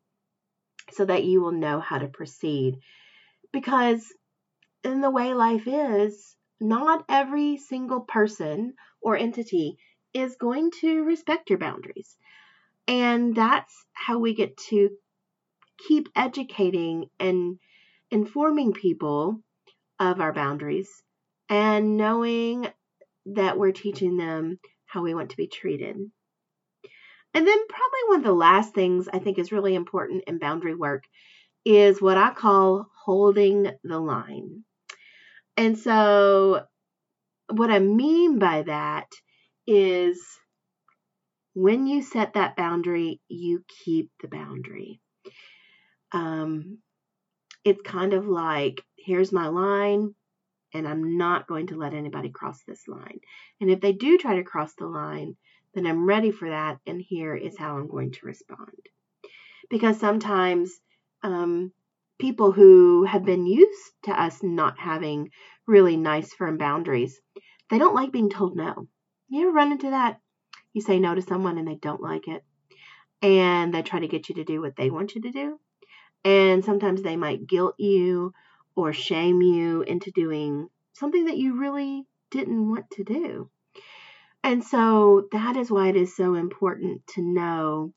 so 0.91 1.05
that 1.05 1.25
you 1.25 1.41
will 1.41 1.51
know 1.51 1.79
how 1.79 1.97
to 1.97 2.07
proceed. 2.07 2.77
Because 3.51 4.05
in 4.83 5.01
the 5.01 5.11
way 5.11 5.33
life 5.33 5.67
is, 5.67 6.35
not 6.59 7.05
every 7.09 7.57
single 7.57 8.01
person 8.01 8.73
or 9.01 9.17
entity 9.17 9.77
is 10.13 10.35
going 10.35 10.71
to 10.81 11.03
respect 11.03 11.49
your 11.49 11.59
boundaries. 11.59 12.17
And 12.87 13.35
that's 13.35 13.73
how 13.93 14.19
we 14.19 14.33
get 14.33 14.57
to 14.69 14.89
keep 15.87 16.09
educating 16.15 17.09
and 17.19 17.57
informing 18.09 18.73
people 18.73 19.41
of 19.99 20.19
our 20.19 20.33
boundaries 20.33 20.89
and 21.49 21.97
knowing 21.97 22.67
that 23.27 23.57
we're 23.57 23.71
teaching 23.71 24.17
them 24.17 24.59
how 24.85 25.01
we 25.03 25.13
want 25.13 25.29
to 25.29 25.37
be 25.37 25.47
treated. 25.47 25.95
And 27.33 27.47
then, 27.47 27.67
probably 27.67 27.99
one 28.07 28.19
of 28.19 28.25
the 28.25 28.33
last 28.33 28.73
things 28.73 29.07
I 29.11 29.19
think 29.19 29.39
is 29.39 29.53
really 29.53 29.73
important 29.73 30.25
in 30.27 30.37
boundary 30.37 30.75
work 30.75 31.03
is 31.63 32.01
what 32.01 32.17
I 32.17 32.31
call 32.31 32.87
holding 33.05 33.71
the 33.83 33.99
line. 33.99 34.63
And 35.57 35.77
so, 35.77 36.65
what 37.49 37.69
I 37.69 37.79
mean 37.79 38.39
by 38.39 38.63
that 38.63 39.07
is 39.67 40.19
when 41.53 41.85
you 41.87 42.01
set 42.01 42.33
that 42.33 42.55
boundary, 42.55 43.19
you 43.27 43.63
keep 43.83 44.09
the 44.21 44.27
boundary. 44.27 45.01
Um, 46.13 46.79
it's 47.63 47.81
kind 47.83 48.13
of 48.13 48.27
like 48.27 48.81
here's 48.97 49.31
my 49.31 49.47
line, 49.47 50.15
and 50.73 50.87
I'm 50.87 51.17
not 51.17 51.47
going 51.47 51.67
to 51.67 51.77
let 51.77 51.93
anybody 51.93 52.29
cross 52.29 52.59
this 52.67 52.87
line. 52.87 53.19
And 53.59 53.69
if 53.69 53.81
they 53.81 53.93
do 53.93 54.17
try 54.17 54.35
to 54.35 54.43
cross 54.43 54.73
the 54.77 54.87
line, 54.87 55.35
then 55.73 55.85
I'm 55.85 56.05
ready 56.05 56.31
for 56.31 56.49
that, 56.49 56.79
and 56.85 57.01
here 57.01 57.35
is 57.35 57.57
how 57.57 57.77
I'm 57.77 57.87
going 57.87 58.11
to 58.13 58.25
respond. 58.25 58.87
Because 59.69 59.99
sometimes 59.99 60.71
um, 61.23 61.71
people 62.21 62.51
who 62.51 63.03
have 63.03 63.25
been 63.25 63.47
used 63.47 63.91
to 64.03 64.11
us 64.11 64.41
not 64.43 64.79
having 64.79 65.29
really 65.67 65.97
nice, 65.97 66.31
firm 66.33 66.57
boundaries, 66.57 67.19
they 67.69 67.79
don't 67.79 67.95
like 67.95 68.11
being 68.11 68.29
told 68.29 68.55
no. 68.55 68.87
You 69.27 69.41
ever 69.41 69.51
run 69.51 69.71
into 69.71 69.89
that? 69.89 70.19
You 70.71 70.81
say 70.81 70.99
no 70.99 71.15
to 71.15 71.21
someone 71.21 71.57
and 71.57 71.67
they 71.67 71.75
don't 71.75 72.01
like 72.01 72.27
it, 72.27 72.43
and 73.21 73.73
they 73.73 73.81
try 73.81 73.99
to 73.99 74.07
get 74.07 74.29
you 74.29 74.35
to 74.35 74.43
do 74.43 74.61
what 74.61 74.75
they 74.77 74.89
want 74.89 75.15
you 75.15 75.21
to 75.23 75.31
do. 75.31 75.59
And 76.23 76.63
sometimes 76.63 77.01
they 77.01 77.17
might 77.17 77.47
guilt 77.47 77.75
you 77.79 78.33
or 78.75 78.93
shame 78.93 79.41
you 79.41 79.81
into 79.81 80.11
doing 80.11 80.67
something 80.93 81.25
that 81.25 81.37
you 81.37 81.59
really 81.59 82.05
didn't 82.29 82.69
want 82.69 82.85
to 82.91 83.03
do. 83.03 83.49
And 84.43 84.63
so 84.63 85.27
that 85.31 85.57
is 85.57 85.71
why 85.71 85.89
it 85.89 85.95
is 85.95 86.15
so 86.15 86.35
important 86.35 87.05
to 87.15 87.21
know 87.21 87.93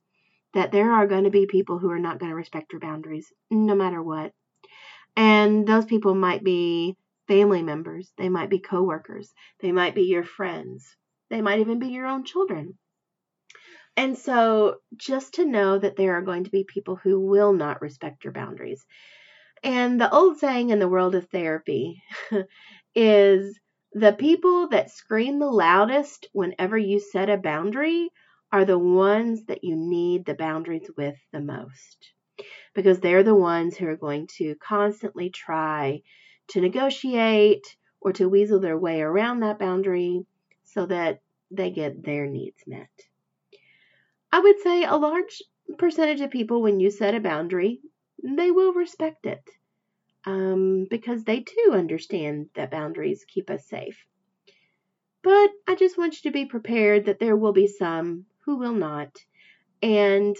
that 0.54 0.73
there 0.73 0.92
are 0.92 1.06
going 1.06 1.25
to 1.25 1.30
be 1.30 1.46
people 1.46 1.78
who 1.78 1.90
are 1.90 1.99
not 1.99 2.18
going 2.18 2.30
to 2.30 2.37
respect 2.37 2.73
your 2.73 2.80
boundaries 2.80 3.32
no 3.50 3.75
matter 3.75 4.02
what. 4.02 4.32
And 5.16 5.66
those 5.66 5.84
people 5.84 6.14
might 6.14 6.42
be 6.42 6.96
family 7.28 7.62
members, 7.62 8.12
they 8.18 8.28
might 8.28 8.50
be 8.50 8.58
coworkers, 8.58 9.32
they 9.61 9.73
might 9.73 9.94
be 9.94 10.02
your 10.02 10.25
friends, 10.25 10.96
they 11.30 11.40
might 11.40 11.61
even 11.61 11.78
be 11.78 11.88
your 11.88 12.06
own 12.06 12.25
children. 12.25 12.78
And 13.96 14.18
so 14.18 14.76
just 14.96 15.34
to 15.34 15.44
know 15.44 15.78
that 15.78 15.96
there 15.96 16.14
are 16.14 16.23
going 16.23 16.44
to 16.44 16.50
be 16.50 16.64
people 16.64 16.96
who 16.96 17.20
will 17.20 17.52
not 17.52 17.80
respect 17.80 18.25
your 18.25 18.32
boundaries. 18.32 18.84
And 19.62 20.00
the 20.00 20.12
old 20.12 20.38
saying 20.38 20.70
in 20.70 20.78
the 20.78 20.88
world 20.88 21.14
of 21.14 21.28
therapy 21.28 22.02
is 22.94 23.58
the 23.92 24.12
people 24.12 24.68
that 24.68 24.90
scream 24.90 25.38
the 25.38 25.46
loudest 25.46 26.28
whenever 26.32 26.76
you 26.76 26.99
set 26.99 27.30
a 27.30 27.37
boundary 27.37 28.11
are 28.54 28.64
the 28.64 28.78
ones 28.78 29.46
that 29.46 29.64
you 29.64 29.75
need 29.75 30.25
the 30.25 30.34
boundaries 30.34 30.88
with 30.96 31.16
the 31.32 31.40
most 31.40 32.12
because 32.73 33.00
they're 33.00 33.25
the 33.25 33.34
ones 33.34 33.76
who 33.76 33.88
are 33.88 33.96
going 33.96 34.28
to 34.28 34.54
constantly 34.64 35.28
try 35.28 36.00
to 36.46 36.61
negotiate 36.61 37.75
or 38.00 38.12
to 38.12 38.28
weasel 38.28 38.61
their 38.61 38.78
way 38.78 39.02
around 39.02 39.40
that 39.40 39.58
boundary 39.58 40.25
so 40.62 40.87
that 40.87 41.20
they 41.50 41.68
get 41.68 42.04
their 42.04 42.28
needs 42.28 42.62
met. 42.64 42.87
I 44.30 44.38
would 44.38 44.61
say 44.61 44.84
a 44.84 44.94
large 44.94 45.42
percentage 45.76 46.20
of 46.20 46.30
people, 46.30 46.62
when 46.62 46.78
you 46.78 46.92
set 46.92 47.16
a 47.16 47.20
boundary, 47.20 47.80
they 48.23 48.52
will 48.52 48.73
respect 48.73 49.26
it 49.26 49.42
um, 50.26 50.87
because 50.88 51.25
they 51.25 51.40
too 51.40 51.73
understand 51.73 52.50
that 52.54 52.70
boundaries 52.70 53.25
keep 53.26 53.50
us 53.50 53.66
safe. 53.66 54.06
But 55.25 55.50
I 55.66 55.75
just 55.75 55.99
want 55.99 56.14
you 56.14 56.30
to 56.30 56.32
be 56.32 56.46
prepared 56.46 57.06
that 57.06 57.18
there 57.18 57.37
will 57.37 57.52
be 57.52 57.66
some 57.66 58.26
who 58.44 58.56
will 58.56 58.72
not. 58.74 59.16
And 59.82 60.36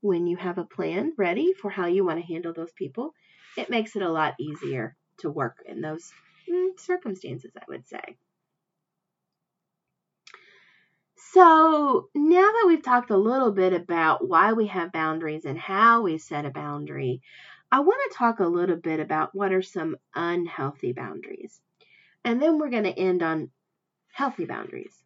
when 0.00 0.26
you 0.26 0.36
have 0.36 0.58
a 0.58 0.64
plan 0.64 1.12
ready 1.16 1.52
for 1.54 1.70
how 1.70 1.86
you 1.86 2.04
want 2.04 2.20
to 2.20 2.26
handle 2.26 2.52
those 2.52 2.72
people, 2.72 3.14
it 3.56 3.70
makes 3.70 3.96
it 3.96 4.02
a 4.02 4.10
lot 4.10 4.34
easier 4.38 4.96
to 5.18 5.30
work 5.30 5.62
in 5.66 5.80
those 5.80 6.12
mm, 6.50 6.78
circumstances, 6.78 7.52
I 7.56 7.64
would 7.68 7.86
say. 7.88 8.16
So 11.16 12.08
now 12.14 12.52
that 12.52 12.64
we've 12.66 12.82
talked 12.82 13.10
a 13.10 13.16
little 13.16 13.52
bit 13.52 13.72
about 13.72 14.28
why 14.28 14.52
we 14.52 14.66
have 14.66 14.92
boundaries 14.92 15.44
and 15.46 15.58
how 15.58 16.02
we 16.02 16.18
set 16.18 16.44
a 16.44 16.50
boundary, 16.50 17.22
I 17.70 17.80
want 17.80 18.00
to 18.10 18.18
talk 18.18 18.40
a 18.40 18.46
little 18.46 18.76
bit 18.76 19.00
about 19.00 19.34
what 19.34 19.52
are 19.52 19.62
some 19.62 19.96
unhealthy 20.14 20.92
boundaries. 20.92 21.60
And 22.24 22.40
then 22.42 22.58
we're 22.58 22.70
going 22.70 22.84
to 22.84 22.98
end 22.98 23.22
on 23.22 23.50
healthy 24.12 24.44
boundaries. 24.44 25.01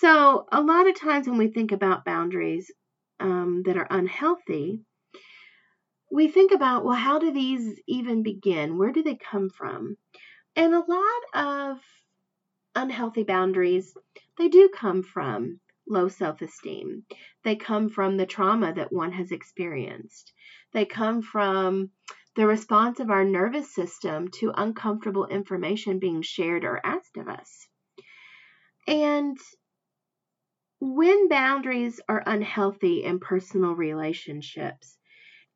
So, 0.00 0.48
a 0.50 0.60
lot 0.60 0.88
of 0.88 0.98
times 0.98 1.28
when 1.28 1.38
we 1.38 1.46
think 1.46 1.70
about 1.70 2.04
boundaries 2.04 2.68
um, 3.20 3.62
that 3.64 3.76
are 3.76 3.86
unhealthy, 3.88 4.80
we 6.10 6.26
think 6.26 6.50
about, 6.50 6.84
well, 6.84 6.96
how 6.96 7.20
do 7.20 7.30
these 7.30 7.80
even 7.86 8.24
begin? 8.24 8.76
Where 8.76 8.90
do 8.90 9.04
they 9.04 9.14
come 9.14 9.50
from? 9.50 9.96
And 10.56 10.74
a 10.74 10.80
lot 10.80 11.22
of 11.72 11.78
unhealthy 12.74 13.22
boundaries, 13.22 13.96
they 14.36 14.48
do 14.48 14.68
come 14.68 15.04
from 15.04 15.60
low 15.88 16.08
self 16.08 16.42
esteem. 16.42 17.04
They 17.44 17.54
come 17.54 17.88
from 17.88 18.16
the 18.16 18.26
trauma 18.26 18.74
that 18.74 18.92
one 18.92 19.12
has 19.12 19.30
experienced. 19.30 20.32
They 20.72 20.86
come 20.86 21.22
from 21.22 21.90
the 22.34 22.48
response 22.48 22.98
of 22.98 23.10
our 23.10 23.24
nervous 23.24 23.72
system 23.72 24.26
to 24.40 24.52
uncomfortable 24.56 25.26
information 25.26 26.00
being 26.00 26.22
shared 26.22 26.64
or 26.64 26.84
asked 26.84 27.16
of 27.16 27.28
us. 27.28 27.68
And 28.88 29.38
when 30.80 31.28
boundaries 31.28 32.00
are 32.08 32.22
unhealthy 32.26 33.04
in 33.04 33.20
personal 33.20 33.74
relationships, 33.74 34.98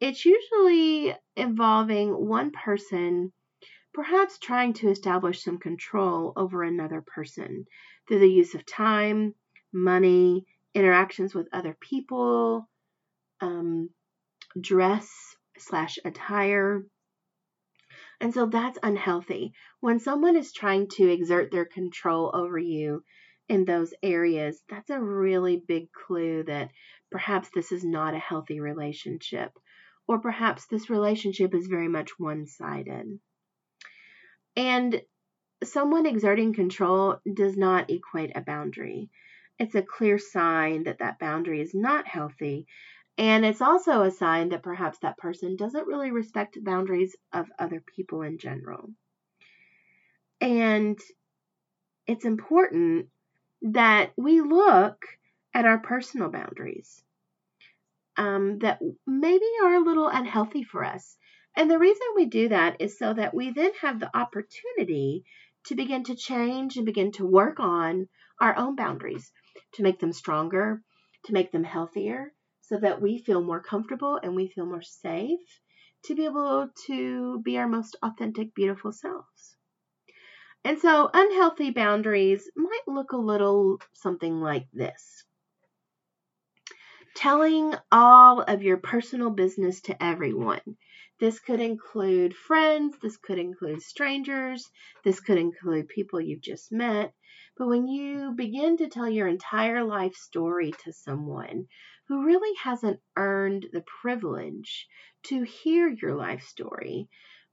it's 0.00 0.24
usually 0.24 1.14
involving 1.36 2.10
one 2.10 2.50
person 2.52 3.32
perhaps 3.92 4.38
trying 4.38 4.72
to 4.74 4.88
establish 4.88 5.42
some 5.42 5.58
control 5.58 6.32
over 6.36 6.62
another 6.62 7.02
person 7.02 7.66
through 8.06 8.20
the 8.20 8.30
use 8.30 8.54
of 8.54 8.64
time, 8.64 9.34
money, 9.72 10.46
interactions 10.72 11.34
with 11.34 11.48
other 11.52 11.76
people, 11.80 12.68
um, 13.40 13.90
dress 14.60 15.08
slash 15.58 15.98
attire. 16.04 16.84
And 18.20 18.32
so 18.32 18.46
that's 18.46 18.78
unhealthy. 18.82 19.52
When 19.80 19.98
someone 19.98 20.36
is 20.36 20.52
trying 20.52 20.88
to 20.90 21.08
exert 21.08 21.50
their 21.50 21.64
control 21.64 22.30
over 22.34 22.58
you 22.58 23.02
in 23.48 23.64
those 23.64 23.94
areas, 24.02 24.62
that's 24.68 24.90
a 24.90 25.00
really 25.00 25.62
big 25.66 25.88
clue 25.92 26.44
that 26.44 26.70
perhaps 27.10 27.48
this 27.54 27.72
is 27.72 27.84
not 27.84 28.14
a 28.14 28.18
healthy 28.18 28.60
relationship, 28.60 29.52
or 30.06 30.20
perhaps 30.20 30.66
this 30.66 30.90
relationship 30.90 31.54
is 31.54 31.66
very 31.66 31.88
much 31.88 32.18
one 32.18 32.46
sided. 32.46 33.18
And 34.56 35.02
someone 35.64 36.06
exerting 36.06 36.52
control 36.52 37.20
does 37.32 37.56
not 37.56 37.90
equate 37.90 38.36
a 38.36 38.40
boundary. 38.40 39.08
It's 39.58 39.74
a 39.74 39.82
clear 39.82 40.18
sign 40.18 40.84
that 40.84 40.98
that 40.98 41.18
boundary 41.18 41.60
is 41.60 41.74
not 41.74 42.06
healthy. 42.06 42.66
And 43.16 43.44
it's 43.44 43.60
also 43.60 44.02
a 44.02 44.10
sign 44.10 44.50
that 44.50 44.62
perhaps 44.62 44.98
that 45.00 45.18
person 45.18 45.56
doesn't 45.56 45.88
really 45.88 46.12
respect 46.12 46.62
boundaries 46.62 47.16
of 47.32 47.46
other 47.58 47.82
people 47.96 48.22
in 48.22 48.38
general. 48.38 48.90
And 50.40 50.98
it's 52.06 52.24
important 52.24 53.08
that 53.62 54.12
we 54.16 54.40
look 54.40 55.04
at 55.54 55.66
our 55.66 55.78
personal 55.78 56.30
boundaries 56.30 57.02
um, 58.16 58.58
that 58.58 58.80
maybe 59.06 59.44
are 59.62 59.74
a 59.74 59.84
little 59.84 60.08
unhealthy 60.08 60.64
for 60.64 60.84
us. 60.84 61.16
And 61.56 61.70
the 61.70 61.78
reason 61.78 62.06
we 62.14 62.26
do 62.26 62.48
that 62.48 62.76
is 62.80 62.98
so 62.98 63.14
that 63.14 63.34
we 63.34 63.50
then 63.50 63.72
have 63.80 64.00
the 64.00 64.16
opportunity 64.16 65.24
to 65.66 65.74
begin 65.74 66.04
to 66.04 66.14
change 66.16 66.76
and 66.76 66.86
begin 66.86 67.12
to 67.12 67.26
work 67.26 67.60
on 67.60 68.08
our 68.40 68.56
own 68.56 68.76
boundaries 68.76 69.32
to 69.74 69.82
make 69.82 69.98
them 69.98 70.12
stronger, 70.12 70.82
to 71.24 71.32
make 71.32 71.52
them 71.52 71.64
healthier, 71.64 72.32
so 72.60 72.78
that 72.78 73.00
we 73.00 73.18
feel 73.18 73.42
more 73.42 73.62
comfortable 73.62 74.20
and 74.22 74.34
we 74.34 74.48
feel 74.48 74.66
more 74.66 74.82
safe 74.82 75.60
to 76.04 76.14
be 76.14 76.24
able 76.24 76.68
to 76.86 77.40
be 77.40 77.58
our 77.58 77.68
most 77.68 77.96
authentic, 78.02 78.54
beautiful 78.54 78.92
selves. 78.92 79.57
And 80.68 80.78
so 80.78 81.08
unhealthy 81.14 81.70
boundaries 81.70 82.50
might 82.54 82.86
look 82.86 83.12
a 83.12 83.16
little 83.16 83.80
something 83.94 84.42
like 84.42 84.66
this. 84.70 85.24
Telling 87.14 87.74
all 87.90 88.42
of 88.42 88.62
your 88.62 88.76
personal 88.76 89.30
business 89.30 89.80
to 89.80 90.02
everyone. 90.02 90.60
This 91.20 91.40
could 91.40 91.60
include 91.60 92.36
friends, 92.36 92.98
this 93.00 93.16
could 93.16 93.38
include 93.38 93.80
strangers, 93.80 94.70
this 95.04 95.20
could 95.20 95.38
include 95.38 95.88
people 95.88 96.20
you've 96.20 96.42
just 96.42 96.70
met. 96.70 97.14
But 97.56 97.68
when 97.68 97.88
you 97.88 98.34
begin 98.36 98.76
to 98.76 98.88
tell 98.88 99.08
your 99.08 99.26
entire 99.26 99.84
life 99.84 100.16
story 100.16 100.72
to 100.84 100.92
someone 100.92 101.68
who 102.08 102.26
really 102.26 102.54
hasn't 102.62 103.00
earned 103.16 103.68
the 103.72 103.84
privilege 104.02 104.86
to 105.28 105.44
hear 105.44 105.88
your 105.88 106.14
life 106.14 106.42
story, 106.42 107.08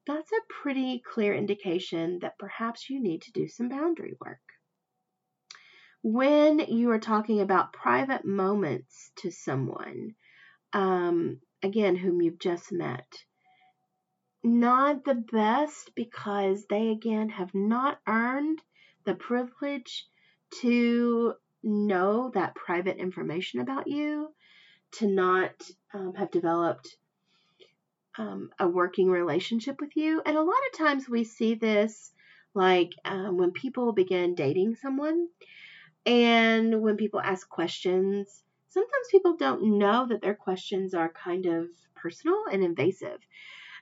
that's 0.08 0.32
a 0.32 0.54
pretty 0.62 1.02
clear 1.14 1.34
indication 1.34 2.20
that 2.20 2.38
perhaps 2.38 2.90
you 2.90 3.02
need 3.02 3.24
to 3.24 3.32
do 3.32 3.48
some 3.48 3.70
boundary 3.70 4.14
work. 4.20 4.40
When 6.04 6.60
you 6.60 6.92
are 6.92 7.00
talking 7.00 7.42
about 7.42 7.74
private 7.74 8.26
moments 8.26 9.12
to 9.18 9.32
someone, 9.32 10.16
um, 10.74 11.40
again, 11.64 11.96
whom 11.96 12.22
you've 12.22 12.40
just 12.40 12.72
met, 12.72 13.08
not 14.44 15.04
the 15.04 15.16
best 15.16 15.92
because 15.96 16.66
they, 16.70 16.90
again, 16.90 17.30
have 17.30 17.56
not 17.56 18.00
earned 18.08 18.62
the 19.06 19.16
privilege 19.16 20.06
to 20.62 21.34
know 21.64 22.30
that 22.36 22.54
private 22.54 22.98
information 22.98 23.60
about 23.60 23.88
you, 23.88 24.30
to 24.92 25.08
not 25.08 25.52
um, 25.94 26.14
have 26.14 26.30
developed 26.30 26.96
um, 28.18 28.50
a 28.60 28.68
working 28.68 29.10
relationship 29.10 29.80
with 29.82 29.96
you. 29.96 30.22
And 30.26 30.38
a 30.38 30.44
lot 30.44 30.56
of 30.72 30.78
times 30.78 31.10
we 31.10 31.24
see 31.24 31.56
this 31.56 32.12
like 32.54 32.94
um, 33.04 33.38
when 33.38 33.52
people 33.52 33.92
begin 33.92 34.36
dating 34.36 34.76
someone 34.76 35.28
and 36.06 36.82
when 36.82 36.98
people 36.98 37.20
ask 37.20 37.50
questions, 37.50 38.44
sometimes 38.70 39.08
people 39.12 39.36
don't 39.36 39.78
know 39.78 40.06
that 40.08 40.22
their 40.22 40.36
questions 40.36 40.94
are 40.94 41.10
kind 41.10 41.46
of 41.46 41.68
personal 41.96 42.46
and 42.52 42.64
invasive. 42.64 43.20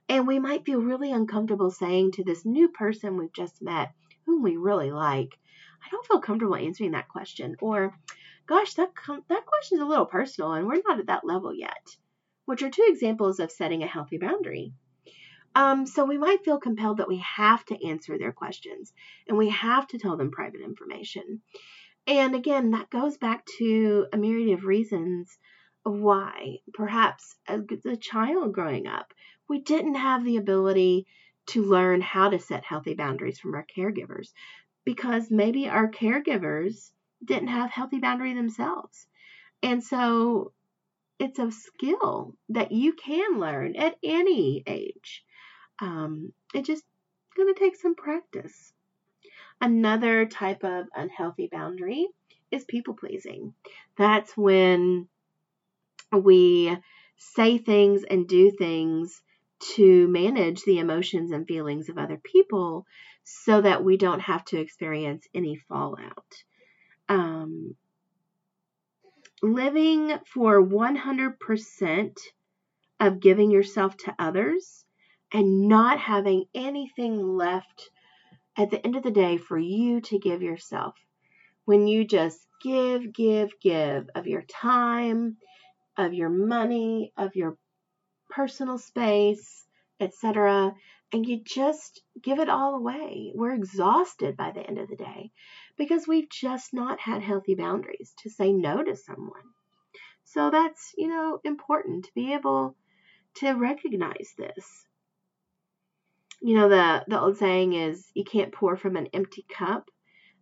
And 0.10 0.28
we 0.28 0.40
might 0.40 0.66
feel 0.66 0.82
really 0.82 1.12
uncomfortable 1.12 1.72
saying 1.72 2.14
to 2.14 2.24
this 2.24 2.46
new 2.46 2.70
person 2.70 3.18
we've 3.18 3.34
just 3.34 3.62
met, 3.62 3.92
whom 4.26 4.42
we 4.42 4.58
really 4.58 4.92
like, 4.92 5.38
I 5.86 5.90
don't 5.92 6.06
feel 6.06 6.20
comfortable 6.20 6.56
answering 6.56 6.92
that 6.92 7.10
question. 7.10 7.56
Or, 7.62 7.94
gosh, 8.48 8.74
that, 8.76 8.96
com- 8.96 9.24
that 9.30 9.46
question 9.46 9.78
is 9.78 9.84
a 9.84 9.88
little 9.88 10.06
personal 10.06 10.54
and 10.54 10.68
we're 10.68 10.82
not 10.88 11.00
at 11.00 11.08
that 11.08 11.26
level 11.26 11.54
yet 11.54 11.96
which 12.46 12.62
are 12.62 12.70
two 12.70 12.86
examples 12.88 13.40
of 13.40 13.52
setting 13.52 13.84
a 13.84 13.88
healthy 13.88 14.18
boundary. 14.18 14.74
Um, 15.56 15.86
so 15.86 16.04
we 16.04 16.18
might 16.18 16.44
feel 16.44 16.60
compelled 16.60 16.98
that 16.98 17.08
we 17.08 17.20
have 17.20 17.64
to 17.66 17.88
answer 17.88 18.18
their 18.18 18.32
questions 18.32 18.92
and 19.28 19.38
we 19.38 19.50
have 19.50 19.88
to 19.88 20.00
tell 20.00 20.18
them 20.18 20.32
private 20.32 20.62
information. 20.62 21.42
And 22.08 22.36
again, 22.36 22.72
that 22.72 22.90
goes 22.90 23.18
back 23.18 23.46
to 23.60 24.08
a 24.12 24.18
myriad 24.18 24.58
of 24.58 24.66
reasons 24.66 25.38
why. 25.84 26.58
Perhaps 26.74 27.36
as 27.48 27.62
a 27.86 27.96
child 27.96 28.54
growing 28.54 28.88
up, 28.88 29.14
we 29.48 29.60
didn't 29.60 29.96
have 29.96 30.26
the 30.26 30.38
ability 30.38 31.06
to 31.46 31.64
learn 31.64 32.02
how 32.02 32.30
to 32.30 32.40
set 32.40 32.64
healthy 32.64 32.94
boundaries 32.94 33.40
from 33.40 33.54
our 33.54 33.66
caregivers 33.78 34.32
because 34.86 35.30
maybe 35.30 35.70
our 35.70 35.90
caregivers 35.90 36.92
didn't 37.24 37.50
have 37.50 37.70
healthy 37.70 38.00
boundary 38.00 38.34
themselves. 38.34 39.08
And 39.62 39.84
so 39.84 40.52
it's 41.24 41.40
a 41.40 41.52
skill 41.52 42.36
that 42.50 42.74
you 42.74 42.92
can 42.92 43.40
learn 43.40 43.78
at 43.78 43.96
any 44.04 44.62
age. 44.68 45.24
Um, 45.80 46.34
it 46.54 46.66
just 46.66 46.84
going 47.38 47.54
to 47.54 47.58
take 47.58 47.78
some 47.78 47.96
practice. 47.96 48.74
Another 49.62 50.26
type 50.26 50.66
of 50.66 50.88
unhealthy 50.94 51.48
boundary 51.50 52.08
is 52.52 52.66
people 52.66 52.94
pleasing. 52.94 53.54
That's 53.98 54.36
when 54.36 55.08
we 56.12 56.78
say 57.16 57.58
things 57.58 58.04
and 58.04 58.28
do 58.28 58.52
things 58.52 59.22
to 59.76 60.10
manage 60.10 60.64
the 60.64 60.80
emotions 60.80 61.32
and 61.32 61.48
feelings 61.48 61.88
of 61.88 61.98
other 61.98 62.18
people 62.22 62.86
so 63.24 63.62
that 63.62 63.82
we 63.82 63.96
don't 63.96 64.20
have 64.20 64.44
to 64.44 64.60
experience 64.60 65.26
any 65.34 65.56
fallout. 65.70 66.44
Um, 67.08 67.76
living 69.44 70.18
for 70.26 70.64
100% 70.64 72.18
of 73.02 73.20
giving 73.20 73.52
yourself 73.52 73.98
to 73.98 74.16
others 74.18 74.86
and 75.34 75.68
not 75.68 76.00
having 76.00 76.46
anything 76.56 77.22
left 77.36 77.90
at 78.58 78.72
the 78.72 78.84
end 78.86 78.96
of 78.96 79.04
the 79.04 79.12
day 79.12 79.38
for 79.38 79.58
you 79.58 80.00
to 80.00 80.18
give 80.18 80.42
yourself. 80.42 80.96
When 81.66 81.88
you 81.88 82.06
just 82.06 82.40
give, 82.64 83.12
give, 83.12 83.50
give 83.62 84.10
of 84.16 84.28
your 84.28 84.44
time, 84.44 85.36
of 85.98 86.14
your 86.14 86.30
money, 86.30 87.12
of 87.18 87.36
your 87.36 87.58
personal 88.30 88.78
space, 88.78 89.66
etc. 90.00 90.74
And 91.12 91.26
you 91.26 91.42
just 91.44 92.02
give 92.22 92.40
it 92.40 92.50
all 92.50 92.76
away. 92.76 93.34
We're 93.36 93.54
exhausted 93.54 94.38
by 94.38 94.52
the 94.52 94.62
end 94.66 94.80
of 94.80 94.88
the 94.88 94.96
day 94.96 95.32
because 95.78 96.08
we've 96.08 96.30
just 96.30 96.74
not 96.74 97.00
had 97.00 97.22
healthy 97.22 97.56
boundaries 97.56 98.14
to 98.20 98.30
say 98.30 98.52
no 98.52 98.84
to 98.84 98.96
someone. 98.96 99.44
So 100.26 100.50
that's, 100.50 100.94
you 100.98 101.08
know, 101.08 101.40
important 101.44 102.06
to 102.06 102.12
be 102.14 102.34
able 102.34 102.76
to 103.36 103.54
recognize 103.54 104.34
this. 104.38 104.86
You 106.42 106.56
know, 106.56 106.70
the, 106.70 107.06
the 107.08 107.20
old 107.20 107.38
saying 107.38 107.74
is 107.74 108.06
you 108.14 108.24
can't 108.24 108.52
pour 108.52 108.76
from 108.76 108.96
an 108.96 109.08
empty 109.14 109.46
cup. 109.50 109.90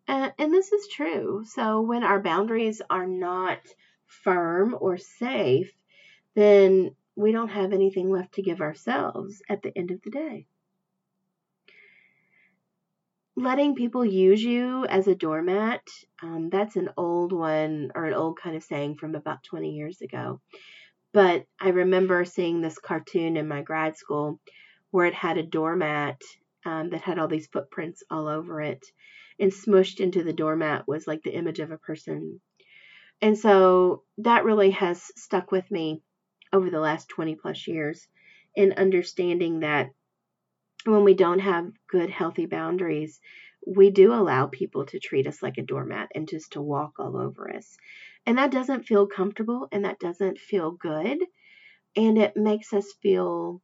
Uh, 0.07 0.29
and 0.37 0.53
this 0.53 0.71
is 0.71 0.87
true. 0.87 1.43
So 1.45 1.81
when 1.81 2.03
our 2.03 2.19
boundaries 2.19 2.81
are 2.89 3.07
not 3.07 3.59
firm 4.07 4.75
or 4.79 4.97
safe, 4.97 5.71
then 6.35 6.95
we 7.15 7.31
don't 7.31 7.49
have 7.49 7.73
anything 7.73 8.09
left 8.09 8.33
to 8.33 8.41
give 8.41 8.61
ourselves 8.61 9.41
at 9.47 9.61
the 9.61 9.77
end 9.77 9.91
of 9.91 10.01
the 10.01 10.09
day. 10.09 10.47
Letting 13.37 13.75
people 13.75 14.05
use 14.05 14.43
you 14.43 14.85
as 14.85 15.07
a 15.07 15.15
doormat, 15.15 15.81
um, 16.21 16.49
that's 16.49 16.75
an 16.75 16.89
old 16.97 17.31
one 17.31 17.91
or 17.95 18.05
an 18.05 18.13
old 18.13 18.37
kind 18.37 18.55
of 18.57 18.63
saying 18.63 18.97
from 18.97 19.15
about 19.15 19.43
20 19.43 19.71
years 19.71 20.01
ago. 20.01 20.41
But 21.13 21.45
I 21.59 21.69
remember 21.69 22.25
seeing 22.25 22.61
this 22.61 22.77
cartoon 22.77 23.37
in 23.37 23.47
my 23.47 23.61
grad 23.61 23.95
school 23.95 24.39
where 24.91 25.05
it 25.05 25.13
had 25.13 25.37
a 25.37 25.43
doormat 25.43 26.21
um, 26.65 26.89
that 26.89 27.01
had 27.01 27.19
all 27.19 27.29
these 27.29 27.47
footprints 27.47 28.03
all 28.09 28.27
over 28.27 28.61
it. 28.61 28.85
And 29.39 29.51
smushed 29.51 29.99
into 29.99 30.23
the 30.23 30.33
doormat 30.33 30.87
was 30.87 31.07
like 31.07 31.23
the 31.23 31.33
image 31.33 31.59
of 31.59 31.71
a 31.71 31.77
person. 31.77 32.41
And 33.21 33.37
so 33.37 34.03
that 34.19 34.45
really 34.45 34.71
has 34.71 35.03
stuck 35.15 35.51
with 35.51 35.69
me 35.71 36.01
over 36.53 36.69
the 36.69 36.79
last 36.79 37.07
20 37.09 37.35
plus 37.35 37.67
years 37.67 38.07
in 38.55 38.73
understanding 38.73 39.61
that 39.61 39.89
when 40.85 41.03
we 41.03 41.13
don't 41.13 41.39
have 41.39 41.71
good, 41.87 42.09
healthy 42.09 42.45
boundaries, 42.45 43.19
we 43.65 43.91
do 43.91 44.13
allow 44.13 44.47
people 44.47 44.85
to 44.87 44.99
treat 44.99 45.27
us 45.27 45.43
like 45.43 45.57
a 45.57 45.63
doormat 45.63 46.09
and 46.15 46.27
just 46.27 46.53
to 46.53 46.61
walk 46.61 46.93
all 46.99 47.17
over 47.17 47.53
us. 47.53 47.77
And 48.25 48.37
that 48.37 48.51
doesn't 48.51 48.85
feel 48.85 49.07
comfortable 49.07 49.67
and 49.71 49.85
that 49.85 49.99
doesn't 49.99 50.39
feel 50.39 50.71
good. 50.71 51.19
And 51.95 52.17
it 52.17 52.35
makes 52.35 52.73
us 52.73 52.93
feel 53.01 53.61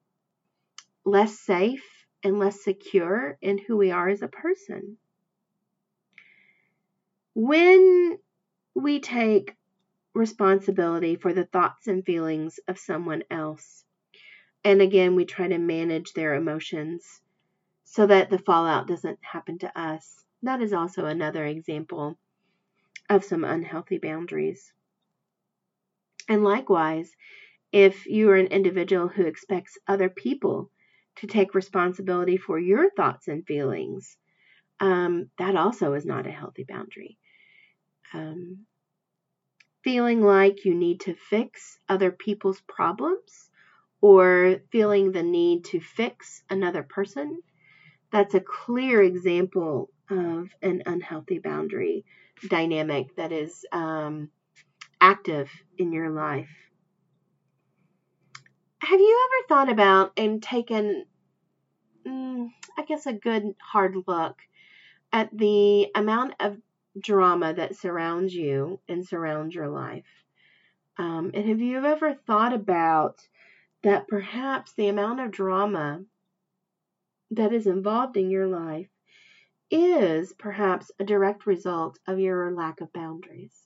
less 1.05 1.39
safe 1.39 1.85
and 2.23 2.39
less 2.39 2.63
secure 2.63 3.37
in 3.41 3.57
who 3.57 3.77
we 3.77 3.91
are 3.91 4.09
as 4.09 4.21
a 4.21 4.27
person. 4.27 4.97
When 7.33 8.17
we 8.75 8.99
take 8.99 9.55
responsibility 10.13 11.15
for 11.15 11.33
the 11.33 11.45
thoughts 11.45 11.87
and 11.87 12.03
feelings 12.05 12.59
of 12.67 12.77
someone 12.77 13.23
else. 13.29 13.83
And 14.67 14.81
again, 14.81 15.15
we 15.15 15.23
try 15.23 15.47
to 15.47 15.57
manage 15.57 16.11
their 16.11 16.33
emotions 16.33 17.21
so 17.85 18.05
that 18.05 18.29
the 18.29 18.37
fallout 18.37 18.85
doesn't 18.85 19.17
happen 19.21 19.57
to 19.59 19.79
us. 19.79 20.25
That 20.43 20.61
is 20.61 20.73
also 20.73 21.05
another 21.05 21.45
example 21.45 22.19
of 23.09 23.23
some 23.23 23.45
unhealthy 23.45 23.97
boundaries. 23.97 24.73
And 26.27 26.43
likewise, 26.43 27.09
if 27.71 28.07
you 28.07 28.29
are 28.29 28.35
an 28.35 28.47
individual 28.47 29.07
who 29.07 29.25
expects 29.25 29.77
other 29.87 30.09
people 30.09 30.69
to 31.19 31.27
take 31.27 31.55
responsibility 31.55 32.35
for 32.35 32.59
your 32.59 32.89
thoughts 32.89 33.29
and 33.29 33.47
feelings, 33.47 34.17
um, 34.81 35.29
that 35.37 35.55
also 35.55 35.93
is 35.93 36.05
not 36.05 36.27
a 36.27 36.31
healthy 36.31 36.65
boundary. 36.67 37.17
Um, 38.13 38.65
feeling 39.85 40.19
like 40.21 40.65
you 40.65 40.75
need 40.75 40.99
to 40.99 41.15
fix 41.15 41.79
other 41.87 42.11
people's 42.11 42.59
problems 42.67 43.49
or 44.01 44.57
feeling 44.71 45.11
the 45.11 45.23
need 45.23 45.65
to 45.65 45.79
fix 45.79 46.43
another 46.49 46.83
person, 46.83 47.41
that's 48.11 48.35
a 48.35 48.39
clear 48.39 49.01
example 49.01 49.89
of 50.09 50.49
an 50.61 50.83
unhealthy 50.85 51.39
boundary 51.39 52.05
dynamic 52.49 53.15
that 53.15 53.31
is 53.31 53.65
um, 53.71 54.29
active 55.01 55.49
in 55.77 55.91
your 55.91 56.09
life. 56.09 56.49
Have 58.79 58.99
you 58.99 59.27
ever 59.27 59.47
thought 59.47 59.69
about 59.69 60.13
and 60.17 60.41
taken, 60.41 61.05
mm, 62.05 62.47
I 62.77 62.83
guess, 62.83 63.05
a 63.05 63.13
good 63.13 63.55
hard 63.59 63.95
look 64.07 64.37
at 65.11 65.35
the 65.35 65.87
amount 65.95 66.35
of 66.39 66.57
drama 66.99 67.53
that 67.53 67.75
surrounds 67.75 68.33
you 68.33 68.79
and 68.87 69.05
surrounds 69.05 69.55
your 69.55 69.69
life. 69.69 70.05
Um, 70.97 71.31
and 71.33 71.47
have 71.47 71.61
you 71.61 71.85
ever 71.85 72.13
thought 72.13 72.53
about 72.53 73.27
that 73.87 74.09
perhaps 74.09 74.73
the 74.73 74.89
amount 74.89 75.21
of 75.21 75.31
drama 75.31 76.03
that 77.31 77.53
is 77.53 77.67
involved 77.67 78.17
in 78.17 78.29
your 78.29 78.45
life 78.45 78.89
is 79.71 80.33
perhaps 80.33 80.91
a 80.99 81.05
direct 81.05 81.45
result 81.45 81.97
of 82.05 82.19
your 82.19 82.51
lack 82.51 82.81
of 82.81 82.91
boundaries? 82.91 83.63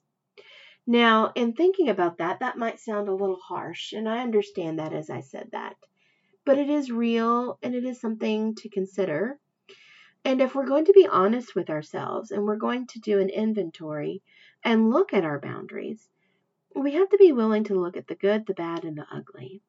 Now, 0.86 1.32
in 1.34 1.54
thinking 1.54 1.90
about 1.90 2.20
that, 2.20 2.40
that 2.42 2.58
might 2.58 2.80
sound 2.80 3.08
a 3.08 3.16
little 3.16 3.40
harsh, 3.40 3.94
and 3.94 4.08
I 4.08 4.20
understand 4.20 4.78
that 4.78 4.94
as 4.94 5.10
I 5.10 5.22
said 5.22 5.50
that. 5.54 5.76
But 6.46 6.60
it 6.60 6.70
is 6.70 6.92
real 6.92 7.58
and 7.64 7.74
it 7.74 7.84
is 7.84 8.00
something 8.00 8.54
to 8.56 8.70
consider 8.70 9.40
and 10.24 10.40
if 10.40 10.54
we're 10.54 10.68
going 10.68 10.86
to 10.86 10.94
be 10.94 11.08
honest 11.08 11.56
with 11.56 11.72
ourselves 11.72 12.30
and 12.30 12.44
we're 12.44 12.56
going 12.56 12.86
to 12.88 13.00
do 13.00 13.20
an 13.20 13.30
inventory 13.30 14.22
and 14.64 14.92
look 14.92 15.14
at 15.16 15.26
our 15.26 15.40
boundaries, 15.40 16.08
we 16.76 16.94
have 16.94 17.10
to 17.10 17.18
be 17.18 17.32
willing 17.32 17.64
to 17.66 17.80
look 17.80 17.98
at 17.98 18.08
the 18.08 18.14
good, 18.14 18.46
the 18.46 18.54
bad, 18.54 18.86
and 18.86 18.96
the 18.96 19.08
ugly. 19.12 19.64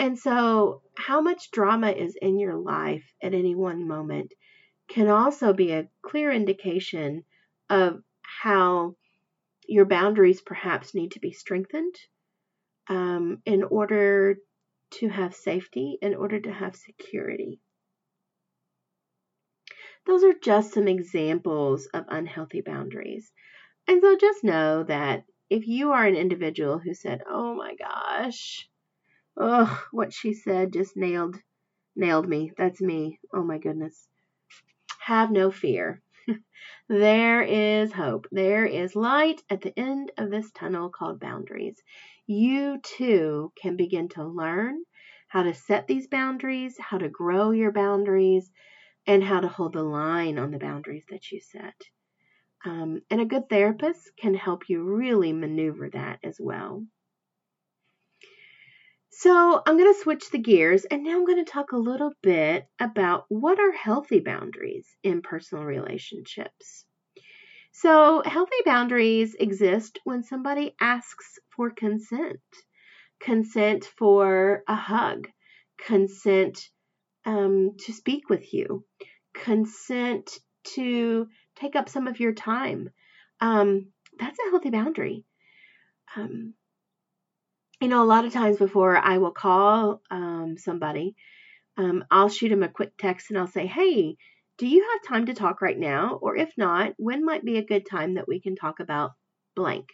And 0.00 0.18
so, 0.18 0.80
how 0.96 1.20
much 1.20 1.50
drama 1.50 1.90
is 1.90 2.16
in 2.16 2.38
your 2.38 2.56
life 2.56 3.12
at 3.22 3.34
any 3.34 3.54
one 3.54 3.86
moment 3.86 4.32
can 4.88 5.08
also 5.08 5.52
be 5.52 5.72
a 5.72 5.90
clear 6.00 6.32
indication 6.32 7.26
of 7.68 8.02
how 8.22 8.96
your 9.68 9.84
boundaries 9.84 10.40
perhaps 10.40 10.94
need 10.94 11.10
to 11.10 11.20
be 11.20 11.32
strengthened 11.32 11.94
um, 12.88 13.42
in 13.44 13.62
order 13.62 14.38
to 14.92 15.08
have 15.10 15.34
safety, 15.34 15.98
in 16.00 16.14
order 16.14 16.40
to 16.40 16.50
have 16.50 16.74
security. 16.76 17.60
Those 20.06 20.24
are 20.24 20.32
just 20.32 20.72
some 20.72 20.88
examples 20.88 21.84
of 21.92 22.06
unhealthy 22.08 22.62
boundaries. 22.62 23.30
And 23.86 24.00
so 24.00 24.16
just 24.16 24.44
know 24.44 24.82
that 24.84 25.24
if 25.50 25.68
you 25.68 25.92
are 25.92 26.06
an 26.06 26.16
individual 26.16 26.78
who 26.78 26.94
said, 26.94 27.22
"Oh 27.28 27.54
my 27.54 27.74
gosh, 27.74 28.66
oh, 29.36 29.84
what 29.92 30.12
she 30.12 30.34
said 30.34 30.72
just 30.72 30.96
nailed 30.96 31.36
nailed 31.96 32.28
me. 32.28 32.52
That's 32.56 32.80
me. 32.80 33.18
Oh 33.32 33.42
my 33.42 33.58
goodness." 33.58 34.08
Have 35.00 35.30
no 35.30 35.50
fear. 35.50 36.02
there 36.88 37.42
is 37.42 37.92
hope. 37.92 38.26
There 38.30 38.66
is 38.66 38.94
light 38.94 39.42
at 39.50 39.60
the 39.62 39.76
end 39.78 40.12
of 40.18 40.30
this 40.30 40.50
tunnel 40.52 40.90
called 40.90 41.18
boundaries. 41.20 41.82
You 42.26 42.78
too 42.82 43.52
can 43.60 43.76
begin 43.76 44.08
to 44.10 44.24
learn 44.24 44.84
how 45.28 45.42
to 45.42 45.54
set 45.54 45.86
these 45.86 46.06
boundaries, 46.06 46.76
how 46.78 46.98
to 46.98 47.08
grow 47.08 47.50
your 47.50 47.72
boundaries, 47.72 48.50
and 49.06 49.24
how 49.24 49.40
to 49.40 49.48
hold 49.48 49.72
the 49.72 49.82
line 49.82 50.38
on 50.38 50.50
the 50.50 50.58
boundaries 50.58 51.04
that 51.10 51.30
you 51.32 51.40
set. 51.40 51.80
Um, 52.64 53.02
and 53.10 53.20
a 53.20 53.26
good 53.26 53.48
therapist 53.48 54.10
can 54.18 54.34
help 54.34 54.68
you 54.68 54.82
really 54.82 55.32
maneuver 55.32 55.90
that 55.90 56.20
as 56.22 56.36
well. 56.40 56.86
So, 59.10 59.62
I'm 59.66 59.76
going 59.76 59.92
to 59.92 60.00
switch 60.00 60.30
the 60.30 60.38
gears 60.38 60.84
and 60.84 61.02
now 61.04 61.12
I'm 61.12 61.26
going 61.26 61.44
to 61.44 61.50
talk 61.50 61.72
a 61.72 61.76
little 61.76 62.12
bit 62.22 62.66
about 62.80 63.24
what 63.28 63.58
are 63.58 63.72
healthy 63.72 64.20
boundaries 64.20 64.86
in 65.02 65.22
personal 65.22 65.64
relationships. 65.64 66.84
So, 67.72 68.22
healthy 68.24 68.62
boundaries 68.64 69.34
exist 69.34 69.98
when 70.04 70.22
somebody 70.22 70.74
asks 70.80 71.38
for 71.54 71.70
consent 71.70 72.40
consent 73.20 73.84
for 73.98 74.64
a 74.66 74.74
hug, 74.74 75.28
consent 75.78 76.68
um, 77.24 77.76
to 77.80 77.92
speak 77.92 78.28
with 78.28 78.52
you, 78.52 78.84
consent 79.34 80.38
to 80.64 81.28
take 81.56 81.76
up 81.76 81.88
some 81.88 82.08
of 82.08 82.18
your 82.18 82.32
time. 82.32 82.90
Um, 83.40 83.92
that's 84.18 84.38
a 84.38 84.50
healthy 84.50 84.70
boundary. 84.70 85.24
Um, 86.16 86.54
you 87.80 87.88
know, 87.88 88.02
a 88.02 88.04
lot 88.04 88.24
of 88.24 88.32
times 88.32 88.58
before 88.58 88.96
I 88.96 89.18
will 89.18 89.32
call 89.32 90.02
um, 90.10 90.56
somebody, 90.58 91.14
um, 91.76 92.04
I'll 92.10 92.28
shoot 92.28 92.50
them 92.50 92.62
a 92.62 92.68
quick 92.68 92.92
text 92.98 93.30
and 93.30 93.38
I'll 93.38 93.46
say, 93.46 93.66
hey, 93.66 94.16
do 94.58 94.66
you 94.66 94.86
have 94.92 95.08
time 95.08 95.26
to 95.26 95.34
talk 95.34 95.62
right 95.62 95.78
now? 95.78 96.18
Or 96.20 96.36
if 96.36 96.50
not, 96.58 96.92
when 96.98 97.24
might 97.24 97.44
be 97.44 97.56
a 97.56 97.64
good 97.64 97.86
time 97.90 98.14
that 98.14 98.28
we 98.28 98.40
can 98.40 98.54
talk 98.54 98.80
about 98.80 99.12
blank? 99.56 99.86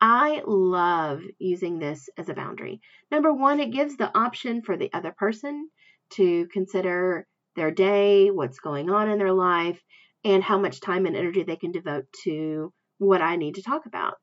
I 0.00 0.42
love 0.46 1.22
using 1.38 1.78
this 1.78 2.08
as 2.18 2.28
a 2.28 2.34
boundary. 2.34 2.80
Number 3.10 3.32
one, 3.32 3.60
it 3.60 3.70
gives 3.70 3.96
the 3.96 4.14
option 4.16 4.60
for 4.60 4.76
the 4.76 4.92
other 4.92 5.14
person 5.16 5.70
to 6.14 6.46
consider 6.52 7.26
their 7.56 7.70
day, 7.70 8.30
what's 8.30 8.58
going 8.58 8.90
on 8.90 9.08
in 9.08 9.18
their 9.18 9.32
life, 9.32 9.80
and 10.24 10.42
how 10.42 10.58
much 10.58 10.80
time 10.80 11.06
and 11.06 11.16
energy 11.16 11.44
they 11.44 11.56
can 11.56 11.72
devote 11.72 12.04
to 12.24 12.72
what 12.98 13.22
I 13.22 13.36
need 13.36 13.54
to 13.54 13.62
talk 13.62 13.86
about. 13.86 14.14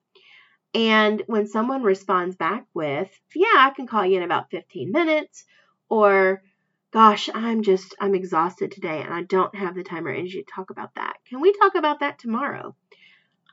And 0.74 1.24
when 1.26 1.48
someone 1.48 1.84
responds 1.84 2.36
back 2.36 2.66
with, 2.74 3.10
yeah, 3.34 3.48
I 3.56 3.72
can 3.76 3.88
call 3.88 4.06
you 4.06 4.18
in 4.18 4.24
about 4.24 4.52
15 4.52 4.92
minutes, 4.92 5.46
or 5.90 6.44
gosh, 6.92 7.30
I'm 7.34 7.64
just, 7.64 7.96
I'm 8.00 8.16
exhausted 8.16 8.72
today 8.72 9.02
and 9.02 9.14
I 9.14 9.24
don't 9.24 9.56
have 9.56 9.76
the 9.76 9.84
time 9.84 10.06
or 10.06 10.12
energy 10.12 10.44
to 10.44 10.52
talk 10.52 10.70
about 10.70 10.96
that. 10.96 11.18
Can 11.28 11.42
we 11.42 11.54
talk 11.54 11.76
about 11.76 12.00
that 12.02 12.20
tomorrow? 12.20 12.76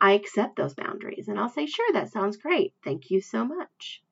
I 0.00 0.12
accept 0.12 0.56
those 0.56 0.74
boundaries 0.74 1.28
and 1.28 1.38
I'll 1.38 1.48
say, 1.48 1.66
sure, 1.66 1.92
that 1.94 2.12
sounds 2.12 2.36
great. 2.36 2.74
Thank 2.84 3.10
you 3.10 3.20
so 3.20 3.44
much. 3.44 4.02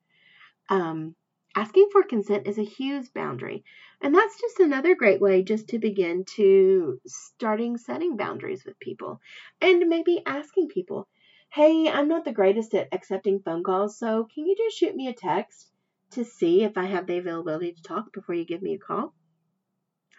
Um, 0.71 1.15
asking 1.55 1.89
for 1.93 2.03
consent 2.03 2.47
is 2.47 2.59
a 2.59 2.65
huge 2.65 3.13
boundary. 3.13 3.65
And 4.01 4.15
that's 4.15 4.41
just 4.41 4.61
another 4.61 4.95
great 4.95 5.21
way 5.21 5.43
just 5.43 5.69
to 5.69 5.79
begin 5.79 6.25
to 6.37 7.01
starting 7.07 7.77
setting 7.77 8.17
boundaries 8.17 8.65
with 8.65 8.79
people 8.79 9.21
and 9.61 9.89
maybe 9.89 10.23
asking 10.27 10.69
people, 10.69 11.07
hey, 11.55 11.89
I'm 11.89 12.09
not 12.09 12.25
the 12.25 12.33
greatest 12.33 12.75
at 12.75 12.89
accepting 12.91 13.39
phone 13.39 13.63
calls, 13.63 13.97
so 13.97 14.27
can 14.35 14.45
you 14.45 14.57
just 14.57 14.77
shoot 14.77 14.97
me 14.97 15.07
a 15.07 15.13
text 15.13 15.71
to 16.11 16.25
see 16.25 16.65
if 16.65 16.77
I 16.77 16.87
have 16.87 17.07
the 17.07 17.19
availability 17.19 17.73
to 17.73 17.83
talk 17.83 18.13
before 18.13 18.35
you 18.35 18.45
give 18.45 18.61
me 18.61 18.75
a 18.75 18.79
call? 18.79 19.15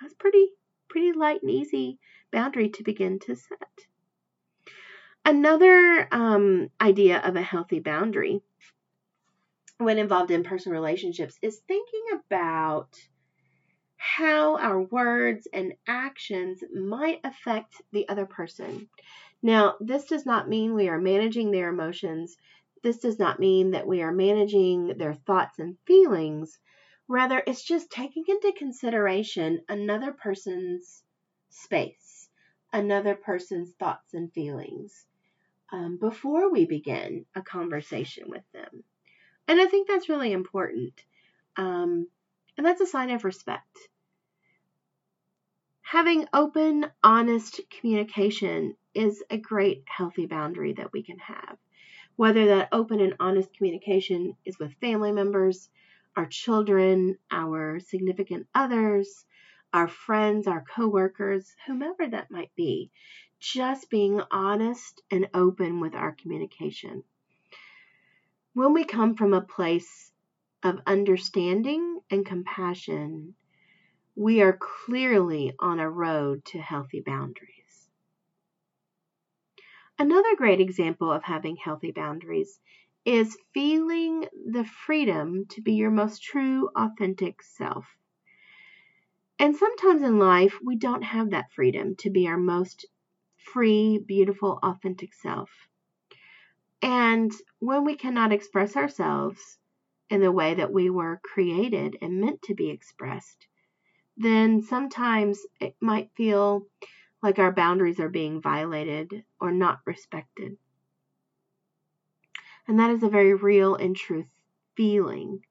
That's 0.01 0.13
pretty 0.13 0.47
pretty 0.87 1.11
light 1.11 1.41
and 1.41 1.51
easy 1.51 1.99
boundary 2.31 2.69
to 2.69 2.83
begin 2.83 3.19
to 3.19 3.35
set. 3.35 3.69
Another 5.25 6.07
um, 6.09 6.69
idea 6.79 7.19
of 7.19 7.35
a 7.35 7.41
healthy 7.41 7.79
boundary 7.79 8.41
when 9.77 9.97
involved 9.97 10.31
in 10.31 10.43
personal 10.43 10.79
relationships 10.79 11.37
is 11.41 11.59
thinking 11.67 12.03
about 12.13 12.95
how 13.97 14.57
our 14.57 14.81
words 14.81 15.49
and 15.51 15.73
actions 15.85 16.63
might 16.73 17.19
affect 17.25 17.81
the 17.91 18.07
other 18.07 18.25
person. 18.25 18.87
Now, 19.45 19.75
this 19.79 20.05
does 20.05 20.25
not 20.25 20.49
mean 20.49 20.73
we 20.73 20.89
are 20.89 20.99
managing 20.99 21.51
their 21.51 21.69
emotions. 21.69 22.35
This 22.81 22.97
does 22.97 23.19
not 23.19 23.39
mean 23.39 23.69
that 23.71 23.85
we 23.85 24.01
are 24.01 24.11
managing 24.11 24.97
their 24.97 25.13
thoughts 25.13 25.59
and 25.59 25.77
feelings. 25.85 26.57
Rather, 27.07 27.43
it's 27.45 27.63
just 27.63 27.91
taking 27.91 28.23
into 28.27 28.57
consideration 28.57 29.63
another 29.69 30.13
person's 30.13 31.03
space, 31.49 32.27
another 32.73 33.13
person's 33.13 33.71
thoughts 33.73 34.15
and 34.15 34.33
feelings 34.33 35.05
um, 35.71 35.97
before 35.97 36.51
we 36.51 36.65
begin 36.65 37.27
a 37.35 37.43
conversation 37.43 38.27
with 38.27 38.51
them. 38.51 38.83
And 39.47 39.61
I 39.61 39.67
think 39.67 39.87
that's 39.87 40.09
really 40.09 40.31
important. 40.31 41.03
Um, 41.55 42.07
and 42.57 42.65
that's 42.65 42.81
a 42.81 42.87
sign 42.87 43.11
of 43.11 43.23
respect. 43.23 43.77
Having 45.83 46.29
open, 46.33 46.89
honest 47.03 47.61
communication 47.69 48.75
is 48.95 49.23
a 49.29 49.37
great, 49.37 49.83
healthy 49.85 50.25
boundary 50.25 50.73
that 50.73 50.93
we 50.93 51.03
can 51.03 51.19
have. 51.19 51.57
Whether 52.15 52.45
that 52.47 52.69
open 52.71 53.01
and 53.01 53.15
honest 53.19 53.53
communication 53.53 54.35
is 54.45 54.57
with 54.57 54.73
family 54.81 55.11
members, 55.11 55.69
our 56.15 56.25
children, 56.25 57.17
our 57.29 57.79
significant 57.79 58.47
others, 58.55 59.25
our 59.73 59.89
friends, 59.89 60.47
our 60.47 60.63
coworkers, 60.63 61.53
whomever 61.67 62.07
that 62.07 62.31
might 62.31 62.55
be 62.55 62.91
just 63.39 63.89
being 63.89 64.21
honest 64.31 65.01
and 65.11 65.29
open 65.33 65.81
with 65.81 65.93
our 65.93 66.13
communication. 66.13 67.03
When 68.53 68.73
we 68.73 68.85
come 68.85 69.15
from 69.15 69.33
a 69.33 69.41
place 69.41 70.11
of 70.63 70.81
understanding 70.87 71.99
and 72.09 72.25
compassion, 72.25 73.35
we 74.15 74.41
are 74.41 74.57
clearly 74.57 75.53
on 75.59 75.79
a 75.79 75.89
road 75.89 76.45
to 76.45 76.59
healthy 76.59 77.01
boundaries. 77.01 77.54
Another 79.97 80.35
great 80.35 80.59
example 80.59 81.09
of 81.09 81.23
having 81.23 81.55
healthy 81.55 81.91
boundaries 81.91 82.59
is 83.05 83.37
feeling 83.53 84.27
the 84.45 84.65
freedom 84.65 85.45
to 85.51 85.61
be 85.61 85.75
your 85.75 85.91
most 85.91 86.21
true, 86.21 86.69
authentic 86.75 87.41
self. 87.41 87.85
And 89.39 89.55
sometimes 89.55 90.01
in 90.01 90.19
life, 90.19 90.59
we 90.61 90.75
don't 90.75 91.03
have 91.03 91.29
that 91.29 91.53
freedom 91.53 91.95
to 91.97 92.09
be 92.09 92.27
our 92.27 92.37
most 92.37 92.85
free, 93.37 93.97
beautiful, 93.97 94.59
authentic 94.61 95.13
self. 95.13 95.49
And 96.81 97.31
when 97.59 97.85
we 97.85 97.95
cannot 97.95 98.33
express 98.33 98.75
ourselves 98.75 99.59
in 100.09 100.19
the 100.19 100.31
way 100.31 100.55
that 100.55 100.73
we 100.73 100.89
were 100.89 101.21
created 101.23 101.97
and 102.01 102.19
meant 102.19 102.41
to 102.43 102.53
be 102.53 102.69
expressed, 102.69 103.47
then 104.17 104.61
sometimes 104.61 105.45
it 105.61 105.75
might 105.79 106.11
feel 106.15 106.67
like 107.25 107.39
our 107.39 107.51
boundaries 107.51 107.99
are 107.99 108.09
being 108.09 108.41
violated 108.41 109.25
or 109.41 109.51
not 109.51 109.81
respected. 109.85 110.57
And 112.67 112.79
that 112.79 112.91
is 112.91 113.03
a 113.03 113.09
very 113.09 113.33
real 113.33 113.75
and 113.75 113.95
true 113.95 114.25
feeling. 114.75 115.41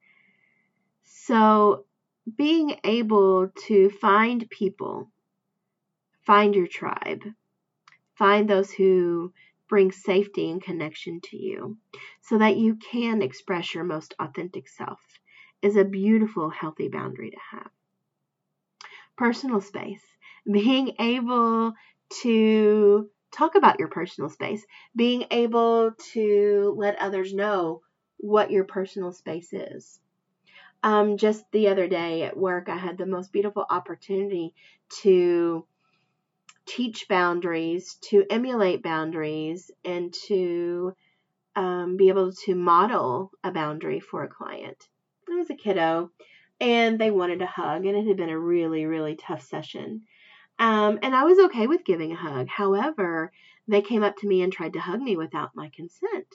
So, 1.04 1.84
being 2.36 2.78
able 2.84 3.48
to 3.66 3.90
find 3.90 4.48
people, 4.48 5.10
find 6.24 6.54
your 6.54 6.66
tribe, 6.66 7.22
Find 8.14 8.48
those 8.48 8.70
who 8.70 9.32
bring 9.68 9.90
safety 9.90 10.50
and 10.50 10.62
connection 10.62 11.20
to 11.20 11.36
you 11.36 11.78
so 12.20 12.38
that 12.38 12.56
you 12.56 12.76
can 12.76 13.22
express 13.22 13.74
your 13.74 13.82
most 13.84 14.14
authentic 14.20 14.68
self 14.68 15.00
is 15.62 15.76
a 15.76 15.84
beautiful, 15.84 16.50
healthy 16.50 16.88
boundary 16.88 17.30
to 17.30 17.38
have. 17.50 17.70
Personal 19.16 19.60
space. 19.60 20.13
Being 20.50 20.92
able 20.98 21.72
to 22.22 23.10
talk 23.32 23.54
about 23.54 23.78
your 23.78 23.88
personal 23.88 24.30
space, 24.30 24.64
being 24.94 25.24
able 25.30 25.92
to 26.12 26.74
let 26.76 26.98
others 26.98 27.34
know 27.34 27.80
what 28.18 28.50
your 28.50 28.64
personal 28.64 29.12
space 29.12 29.52
is. 29.52 29.98
Um, 30.82 31.16
just 31.16 31.44
the 31.50 31.68
other 31.68 31.88
day 31.88 32.22
at 32.22 32.36
work, 32.36 32.68
I 32.68 32.76
had 32.76 32.98
the 32.98 33.06
most 33.06 33.32
beautiful 33.32 33.64
opportunity 33.68 34.54
to 35.02 35.66
teach 36.66 37.08
boundaries, 37.08 37.94
to 38.02 38.24
emulate 38.30 38.82
boundaries, 38.82 39.70
and 39.84 40.12
to 40.26 40.94
um, 41.56 41.96
be 41.96 42.08
able 42.08 42.32
to 42.32 42.54
model 42.54 43.30
a 43.42 43.50
boundary 43.50 44.00
for 44.00 44.22
a 44.22 44.28
client. 44.28 44.76
It 45.28 45.34
was 45.34 45.50
a 45.50 45.54
kiddo, 45.54 46.10
and 46.60 46.98
they 46.98 47.10
wanted 47.10 47.42
a 47.42 47.46
hug, 47.46 47.86
and 47.86 47.96
it 47.96 48.06
had 48.06 48.16
been 48.16 48.30
a 48.30 48.38
really, 48.38 48.86
really 48.86 49.16
tough 49.16 49.42
session. 49.42 50.02
Um, 50.58 50.98
and 51.02 51.14
I 51.14 51.24
was 51.24 51.38
okay 51.46 51.66
with 51.66 51.84
giving 51.84 52.12
a 52.12 52.16
hug. 52.16 52.48
However, 52.48 53.32
they 53.66 53.82
came 53.82 54.02
up 54.02 54.16
to 54.18 54.28
me 54.28 54.42
and 54.42 54.52
tried 54.52 54.74
to 54.74 54.80
hug 54.80 55.00
me 55.00 55.16
without 55.16 55.56
my 55.56 55.70
consent. 55.74 56.26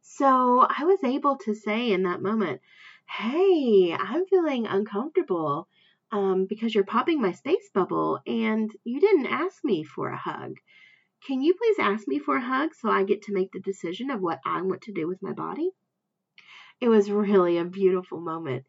So 0.00 0.66
I 0.68 0.84
was 0.84 1.04
able 1.04 1.36
to 1.38 1.54
say 1.54 1.92
in 1.92 2.02
that 2.04 2.22
moment, 2.22 2.60
Hey, 3.06 3.96
I'm 3.98 4.26
feeling 4.26 4.66
uncomfortable 4.66 5.68
um, 6.10 6.46
because 6.46 6.74
you're 6.74 6.84
popping 6.84 7.20
my 7.20 7.32
space 7.32 7.70
bubble 7.72 8.20
and 8.26 8.70
you 8.84 9.00
didn't 9.00 9.26
ask 9.26 9.64
me 9.64 9.84
for 9.84 10.10
a 10.10 10.16
hug. 10.16 10.56
Can 11.26 11.42
you 11.42 11.54
please 11.54 11.78
ask 11.78 12.06
me 12.06 12.18
for 12.18 12.36
a 12.36 12.40
hug 12.40 12.74
so 12.74 12.90
I 12.90 13.04
get 13.04 13.22
to 13.22 13.32
make 13.32 13.52
the 13.52 13.60
decision 13.60 14.10
of 14.10 14.20
what 14.20 14.40
I 14.44 14.62
want 14.62 14.82
to 14.82 14.92
do 14.92 15.06
with 15.08 15.22
my 15.22 15.32
body? 15.32 15.70
It 16.80 16.88
was 16.88 17.10
really 17.10 17.58
a 17.58 17.64
beautiful 17.64 18.20
moment. 18.20 18.64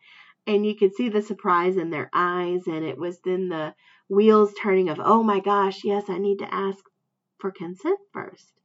And 0.50 0.66
you 0.66 0.76
could 0.76 0.96
see 0.96 1.10
the 1.10 1.22
surprise 1.22 1.78
in 1.78 1.92
their 1.92 2.10
eyes, 2.12 2.66
and 2.66 2.84
it 2.84 2.98
was 2.98 3.20
then 3.20 3.50
the 3.50 3.76
wheels 4.10 4.52
turning 4.60 4.90
of, 4.90 5.00
oh 5.00 5.22
my 5.22 5.42
gosh, 5.42 5.84
yes, 5.84 6.06
I 6.10 6.18
need 6.18 6.40
to 6.40 6.52
ask 6.52 6.84
for 7.38 7.52
consent 7.52 8.00
first. 8.12 8.60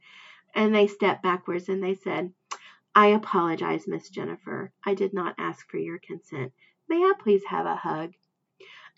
And 0.54 0.74
they 0.74 0.86
stepped 0.86 1.22
backwards 1.22 1.68
and 1.68 1.82
they 1.82 1.94
said, 1.94 2.32
I 2.94 3.08
apologize, 3.08 3.86
Miss 3.86 4.08
Jennifer. 4.08 4.72
I 4.82 4.94
did 4.94 5.12
not 5.12 5.34
ask 5.36 5.68
for 5.68 5.76
your 5.76 5.98
consent. 5.98 6.54
May 6.88 7.02
I 7.02 7.12
please 7.20 7.42
have 7.48 7.66
a 7.66 7.76
hug? 7.76 8.14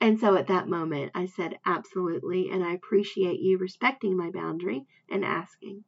And 0.01 0.21
so 0.21 0.37
at 0.37 0.47
that 0.47 0.69
moment, 0.69 1.11
I 1.13 1.27
said, 1.27 1.59
absolutely. 1.67 2.51
And 2.51 2.63
I 2.63 2.75
appreciate 2.75 3.41
you 3.41 3.59
respecting 3.59 4.17
my 4.17 4.31
boundary 4.31 4.87
and 5.11 5.25
asking. 5.25 5.83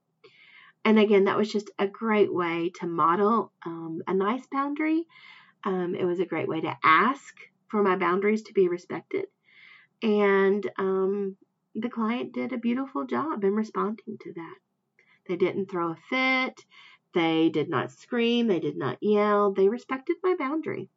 And 0.84 0.98
again, 0.98 1.26
that 1.26 1.36
was 1.36 1.52
just 1.52 1.70
a 1.78 1.86
great 1.86 2.34
way 2.34 2.72
to 2.80 2.88
model 2.88 3.52
um, 3.64 4.02
a 4.08 4.14
nice 4.14 4.48
boundary. 4.50 5.06
Um, 5.64 5.94
it 5.94 6.04
was 6.04 6.20
a 6.20 6.26
great 6.26 6.48
way 6.48 6.60
to 6.60 6.76
ask 6.82 7.34
for 7.68 7.82
my 7.82 7.96
boundaries 7.96 8.42
to 8.44 8.52
be 8.52 8.68
respected. 8.68 9.26
And 10.02 10.68
um, 10.78 11.36
the 11.74 11.88
client 11.90 12.32
did 12.32 12.52
a 12.52 12.58
beautiful 12.58 13.04
job 13.04 13.44
in 13.44 13.54
responding 13.54 14.18
to 14.20 14.32
that. 14.34 14.56
They 15.26 15.36
didn't 15.36 15.70
throw 15.70 15.90
a 15.90 15.96
fit. 16.08 16.64
They 17.14 17.48
did 17.48 17.68
not 17.68 17.90
scream. 17.90 18.46
They 18.46 18.60
did 18.60 18.76
not 18.76 19.02
yell. 19.02 19.52
They 19.52 19.68
respected 19.68 20.16
my 20.22 20.36
boundary. 20.36 20.88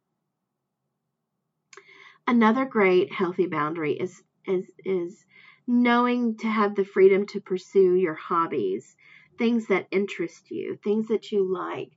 Another 2.26 2.64
great 2.64 3.12
healthy 3.12 3.46
boundary 3.46 3.94
is 3.94 4.22
is 4.46 4.70
is 4.84 5.24
knowing 5.66 6.36
to 6.36 6.46
have 6.48 6.74
the 6.74 6.84
freedom 6.84 7.26
to 7.26 7.40
pursue 7.40 7.94
your 7.94 8.14
hobbies, 8.14 8.96
things 9.38 9.66
that 9.66 9.88
interest 9.90 10.50
you, 10.50 10.76
things 10.76 11.08
that 11.08 11.32
you 11.32 11.44
like. 11.44 11.90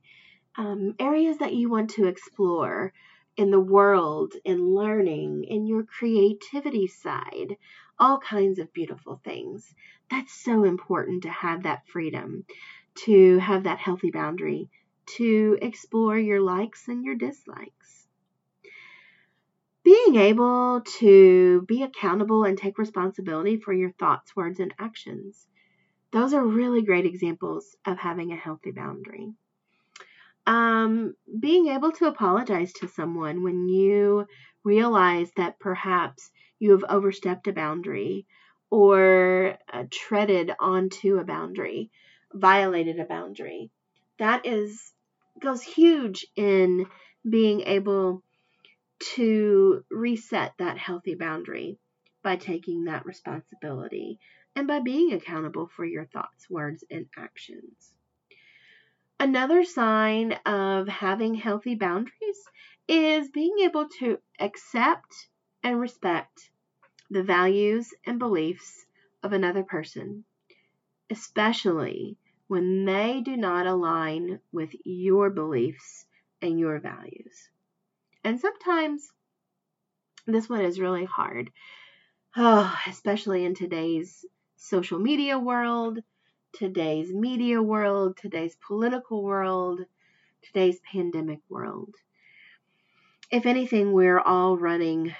Um, 0.56 0.94
areas 0.98 1.38
that 1.38 1.54
you 1.54 1.70
want 1.70 1.90
to 1.90 2.06
explore 2.06 2.92
in 3.36 3.50
the 3.50 3.60
world, 3.60 4.32
in 4.44 4.74
learning, 4.74 5.44
in 5.44 5.66
your 5.66 5.84
creativity 5.84 6.86
side, 6.86 7.56
all 7.98 8.18
kinds 8.18 8.58
of 8.58 8.72
beautiful 8.72 9.20
things. 9.24 9.74
That's 10.10 10.32
so 10.32 10.64
important 10.64 11.24
to 11.24 11.30
have 11.30 11.64
that 11.64 11.86
freedom, 11.88 12.44
to 13.04 13.38
have 13.38 13.64
that 13.64 13.78
healthy 13.78 14.10
boundary, 14.10 14.70
to 15.16 15.58
explore 15.60 16.18
your 16.18 16.40
likes 16.40 16.88
and 16.88 17.04
your 17.04 17.14
dislikes. 17.14 18.08
Being 19.84 20.16
able 20.16 20.82
to 20.98 21.62
be 21.62 21.82
accountable 21.82 22.44
and 22.44 22.58
take 22.58 22.78
responsibility 22.78 23.56
for 23.58 23.72
your 23.72 23.92
thoughts, 23.92 24.34
words, 24.34 24.58
and 24.58 24.74
actions. 24.78 25.46
Those 26.10 26.32
are 26.32 26.44
really 26.44 26.82
great 26.82 27.06
examples 27.06 27.76
of 27.84 27.98
having 27.98 28.32
a 28.32 28.36
healthy 28.36 28.72
boundary. 28.72 29.34
Um, 30.46 31.14
being 31.40 31.68
able 31.68 31.92
to 31.92 32.06
apologize 32.06 32.72
to 32.74 32.88
someone 32.88 33.42
when 33.42 33.68
you 33.68 34.26
realize 34.64 35.30
that 35.36 35.58
perhaps 35.58 36.30
you 36.58 36.72
have 36.72 36.84
overstepped 36.88 37.48
a 37.48 37.52
boundary 37.52 38.26
or 38.70 39.56
uh, 39.72 39.84
treaded 39.90 40.52
onto 40.58 41.18
a 41.18 41.24
boundary, 41.24 41.90
violated 42.32 42.98
a 43.00 43.04
boundary. 43.04 43.70
That 44.18 44.46
is 44.46 44.92
goes 45.40 45.62
huge 45.62 46.26
in 46.36 46.86
being 47.28 47.60
able 47.62 48.22
to 49.14 49.84
reset 49.90 50.54
that 50.58 50.78
healthy 50.78 51.14
boundary 51.14 51.78
by 52.22 52.36
taking 52.36 52.84
that 52.84 53.04
responsibility 53.04 54.18
and 54.54 54.66
by 54.66 54.80
being 54.80 55.12
accountable 55.12 55.68
for 55.68 55.84
your 55.84 56.06
thoughts, 56.06 56.48
words, 56.48 56.82
and 56.90 57.06
actions. 57.16 57.92
Another 59.18 59.64
sign 59.64 60.32
of 60.44 60.88
having 60.88 61.34
healthy 61.34 61.74
boundaries 61.74 62.48
is 62.86 63.30
being 63.30 63.56
able 63.62 63.88
to 63.98 64.18
accept 64.38 65.28
and 65.62 65.80
respect 65.80 66.50
the 67.08 67.22
values 67.22 67.94
and 68.04 68.18
beliefs 68.18 68.84
of 69.22 69.32
another 69.32 69.64
person, 69.64 70.24
especially 71.08 72.18
when 72.48 72.84
they 72.84 73.22
do 73.22 73.36
not 73.36 73.66
align 73.66 74.40
with 74.52 74.70
your 74.84 75.30
beliefs 75.30 76.04
and 76.42 76.60
your 76.60 76.78
values. 76.78 77.48
And 78.22 78.38
sometimes 78.38 79.10
this 80.26 80.48
one 80.48 80.60
is 80.60 80.78
really 80.78 81.04
hard, 81.06 81.50
oh, 82.36 82.78
especially 82.86 83.44
in 83.44 83.54
today's 83.54 84.26
social 84.56 84.98
media 84.98 85.38
world, 85.38 86.00
today's 86.56 87.12
media 87.12 87.62
world, 87.62 88.16
today's 88.16 88.56
political 88.66 89.22
world, 89.22 89.80
today's 90.42 90.80
pandemic 90.80 91.40
world. 91.50 91.94
If 93.30 93.44
anything, 93.44 93.92
we're 93.92 94.20
all 94.20 94.56
running 94.56 95.14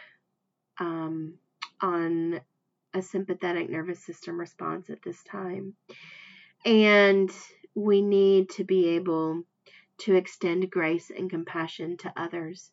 um, 0.79 1.35
on 1.81 2.41
a 2.95 3.03
sympathetic 3.03 3.69
nervous 3.69 4.03
system 4.03 4.41
response 4.41 4.89
at 4.89 5.03
this 5.03 5.23
time. 5.25 5.75
And 6.65 7.31
we 7.75 8.01
need 8.01 8.51
to 8.51 8.65
be 8.65 8.89
able 8.91 9.43
to 9.99 10.15
extend 10.15 10.71
grace 10.71 11.11
and 11.11 11.29
compassion 11.29 11.99
to 11.99 12.13
others, 12.17 12.71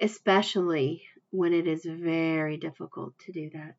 especially 0.00 1.02
when 1.30 1.52
it 1.52 1.66
is 1.66 1.84
very 1.84 2.56
difficult 2.56 3.18
to 3.26 3.32
do 3.32 3.50
that. 3.50 3.76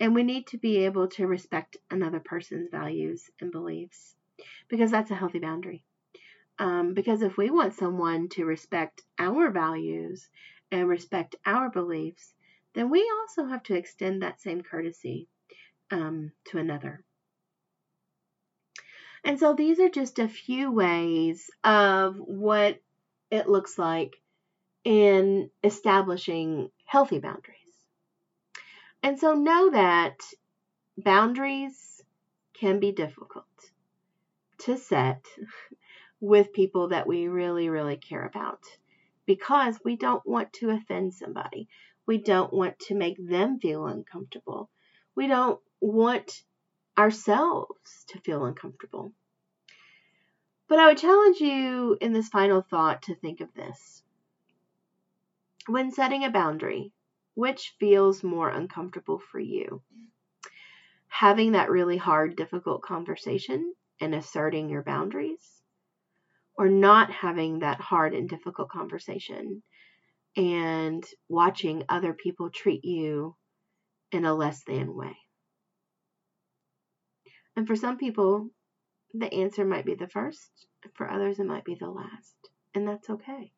And 0.00 0.14
we 0.14 0.22
need 0.22 0.46
to 0.48 0.58
be 0.58 0.84
able 0.84 1.08
to 1.08 1.26
respect 1.26 1.76
another 1.90 2.20
person's 2.20 2.70
values 2.70 3.30
and 3.40 3.50
beliefs 3.50 4.14
because 4.68 4.90
that's 4.90 5.10
a 5.10 5.16
healthy 5.16 5.38
boundary. 5.40 5.84
Um, 6.58 6.94
because 6.94 7.22
if 7.22 7.36
we 7.36 7.50
want 7.50 7.74
someone 7.74 8.28
to 8.30 8.44
respect 8.44 9.02
our 9.18 9.50
values 9.50 10.28
and 10.70 10.88
respect 10.88 11.36
our 11.46 11.70
beliefs, 11.70 12.34
then 12.74 12.90
we 12.90 13.10
also 13.20 13.46
have 13.46 13.62
to 13.64 13.74
extend 13.74 14.22
that 14.22 14.40
same 14.40 14.62
courtesy 14.62 15.28
um, 15.90 16.32
to 16.46 16.58
another. 16.58 17.04
And 19.24 19.38
so 19.38 19.54
these 19.54 19.80
are 19.80 19.88
just 19.88 20.18
a 20.18 20.28
few 20.28 20.70
ways 20.70 21.50
of 21.64 22.16
what 22.16 22.80
it 23.30 23.48
looks 23.48 23.78
like 23.78 24.16
in 24.84 25.50
establishing 25.62 26.70
healthy 26.84 27.18
boundaries. 27.18 27.57
And 29.02 29.18
so 29.18 29.34
know 29.34 29.70
that 29.70 30.20
boundaries 30.96 32.02
can 32.52 32.80
be 32.80 32.92
difficult 32.92 33.44
to 34.58 34.76
set 34.76 35.24
with 36.20 36.52
people 36.52 36.88
that 36.88 37.06
we 37.06 37.28
really, 37.28 37.68
really 37.68 37.96
care 37.96 38.24
about 38.24 38.60
because 39.26 39.78
we 39.84 39.96
don't 39.96 40.26
want 40.26 40.52
to 40.54 40.70
offend 40.70 41.14
somebody. 41.14 41.68
We 42.06 42.18
don't 42.18 42.52
want 42.52 42.78
to 42.80 42.94
make 42.94 43.16
them 43.18 43.60
feel 43.60 43.86
uncomfortable. 43.86 44.68
We 45.14 45.28
don't 45.28 45.60
want 45.80 46.42
ourselves 46.96 48.04
to 48.08 48.20
feel 48.20 48.44
uncomfortable. 48.44 49.12
But 50.66 50.80
I 50.80 50.86
would 50.86 50.98
challenge 50.98 51.40
you 51.40 51.96
in 52.00 52.12
this 52.12 52.28
final 52.28 52.62
thought 52.62 53.02
to 53.02 53.14
think 53.14 53.40
of 53.40 53.54
this. 53.54 54.02
When 55.66 55.92
setting 55.92 56.24
a 56.24 56.30
boundary, 56.30 56.92
which 57.38 57.76
feels 57.78 58.24
more 58.24 58.48
uncomfortable 58.48 59.20
for 59.30 59.38
you? 59.38 59.80
Having 61.06 61.52
that 61.52 61.70
really 61.70 61.96
hard, 61.96 62.34
difficult 62.34 62.82
conversation 62.82 63.74
and 64.00 64.12
asserting 64.12 64.68
your 64.68 64.82
boundaries, 64.82 65.62
or 66.56 66.68
not 66.68 67.12
having 67.12 67.60
that 67.60 67.80
hard 67.80 68.12
and 68.12 68.28
difficult 68.28 68.68
conversation 68.70 69.62
and 70.36 71.04
watching 71.28 71.84
other 71.88 72.12
people 72.12 72.50
treat 72.50 72.84
you 72.84 73.36
in 74.10 74.24
a 74.24 74.34
less 74.34 74.64
than 74.64 74.92
way? 74.92 75.16
And 77.54 77.68
for 77.68 77.76
some 77.76 77.98
people, 77.98 78.50
the 79.14 79.32
answer 79.32 79.64
might 79.64 79.86
be 79.86 79.94
the 79.94 80.08
first. 80.08 80.50
For 80.94 81.08
others, 81.08 81.38
it 81.38 81.46
might 81.46 81.64
be 81.64 81.76
the 81.76 81.88
last. 81.88 82.34
And 82.74 82.88
that's 82.88 83.08
okay 83.08 83.52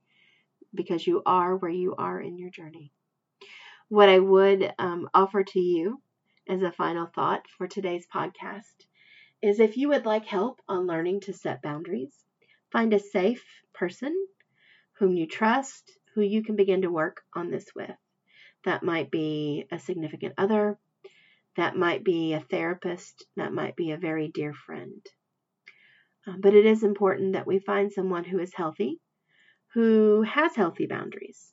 because 0.74 1.06
you 1.06 1.22
are 1.24 1.56
where 1.56 1.70
you 1.70 1.94
are 1.96 2.20
in 2.20 2.36
your 2.36 2.50
journey. 2.50 2.92
What 3.90 4.08
I 4.08 4.20
would 4.20 4.72
um, 4.78 5.10
offer 5.12 5.42
to 5.42 5.58
you 5.58 6.00
as 6.48 6.62
a 6.62 6.70
final 6.70 7.06
thought 7.06 7.48
for 7.58 7.66
today's 7.66 8.06
podcast 8.06 8.86
is 9.42 9.58
if 9.58 9.76
you 9.76 9.88
would 9.88 10.06
like 10.06 10.26
help 10.26 10.60
on 10.68 10.86
learning 10.86 11.22
to 11.22 11.32
set 11.32 11.60
boundaries, 11.60 12.14
find 12.70 12.94
a 12.94 13.00
safe 13.00 13.44
person 13.74 14.14
whom 14.98 15.16
you 15.16 15.26
trust, 15.26 15.90
who 16.14 16.22
you 16.22 16.44
can 16.44 16.54
begin 16.54 16.82
to 16.82 16.88
work 16.88 17.22
on 17.34 17.50
this 17.50 17.66
with. 17.74 17.90
That 18.64 18.84
might 18.84 19.10
be 19.10 19.66
a 19.72 19.80
significant 19.80 20.34
other, 20.38 20.78
that 21.56 21.76
might 21.76 22.04
be 22.04 22.32
a 22.32 22.40
therapist. 22.40 23.26
That 23.34 23.52
might 23.52 23.74
be 23.74 23.90
a 23.90 23.98
very 23.98 24.28
dear 24.28 24.54
friend. 24.54 25.04
Um, 26.28 26.40
but 26.40 26.54
it 26.54 26.64
is 26.64 26.84
important 26.84 27.32
that 27.32 27.48
we 27.48 27.58
find 27.58 27.90
someone 27.90 28.22
who 28.22 28.38
is 28.38 28.54
healthy, 28.54 29.00
who 29.74 30.22
has 30.22 30.54
healthy 30.54 30.86
boundaries, 30.86 31.52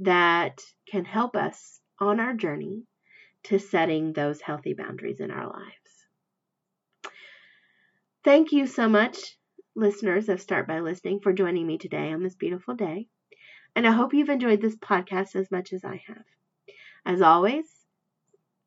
that 0.00 0.60
can 0.86 1.04
help 1.04 1.36
us 1.36 1.80
on 1.98 2.20
our 2.20 2.34
journey 2.34 2.84
to 3.44 3.58
setting 3.58 4.12
those 4.12 4.40
healthy 4.40 4.74
boundaries 4.74 5.20
in 5.20 5.30
our 5.30 5.46
lives. 5.46 6.06
Thank 8.24 8.52
you 8.52 8.66
so 8.66 8.88
much, 8.88 9.36
listeners 9.74 10.28
of 10.28 10.40
Start 10.40 10.66
by 10.68 10.80
Listening, 10.80 11.20
for 11.20 11.32
joining 11.32 11.66
me 11.66 11.78
today 11.78 12.12
on 12.12 12.22
this 12.22 12.36
beautiful 12.36 12.74
day. 12.74 13.08
And 13.74 13.86
I 13.86 13.92
hope 13.92 14.14
you've 14.14 14.28
enjoyed 14.28 14.60
this 14.60 14.76
podcast 14.76 15.34
as 15.34 15.50
much 15.50 15.72
as 15.72 15.84
I 15.84 16.02
have. 16.06 16.24
As 17.04 17.20
always, 17.20 17.66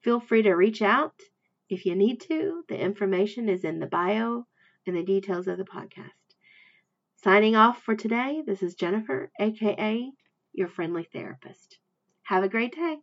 Feel 0.05 0.19
free 0.19 0.43
to 0.43 0.53
reach 0.53 0.83
out 0.83 1.19
if 1.67 1.83
you 1.87 1.95
need 1.95 2.21
to. 2.21 2.63
The 2.69 2.79
information 2.79 3.49
is 3.49 3.63
in 3.63 3.79
the 3.79 3.87
bio 3.87 4.45
and 4.85 4.95
the 4.95 5.01
details 5.01 5.47
of 5.47 5.57
the 5.57 5.63
podcast. 5.63 6.11
Signing 7.15 7.55
off 7.55 7.81
for 7.81 7.95
today, 7.95 8.43
this 8.45 8.61
is 8.61 8.75
Jennifer, 8.75 9.31
aka 9.39 10.11
your 10.55 10.67
friendly 10.67 11.07
therapist. 11.11 11.77
Have 12.23 12.43
a 12.43 12.49
great 12.49 12.75
day. 12.75 12.97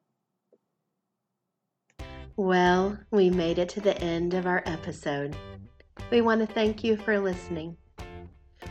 Well, 2.37 2.99
we 3.11 3.31
made 3.31 3.59
it 3.59 3.69
to 3.71 3.81
the 3.81 3.97
end 3.99 4.35
of 4.35 4.47
our 4.47 4.63
episode. 4.67 5.37
We 6.11 6.21
want 6.21 6.41
to 6.41 6.53
thank 6.53 6.83
you 6.83 6.97
for 6.97 7.21
listening. 7.21 7.77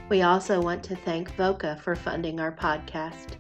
We 0.10 0.24
also 0.24 0.62
want 0.62 0.84
to 0.86 0.96
thank 0.96 1.36
VOCA 1.36 1.80
for 1.80 1.96
funding 1.96 2.40
our 2.40 2.52
podcast. 2.52 3.38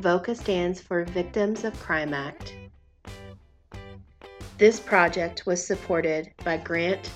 VOCA 0.00 0.36
stands 0.36 0.80
for 0.80 1.04
Victims 1.04 1.64
of 1.64 1.78
Crime 1.80 2.14
Act 2.14 2.54
this 4.60 4.78
project 4.78 5.46
was 5.46 5.66
supported 5.66 6.30
by 6.44 6.58
grant 6.58 7.10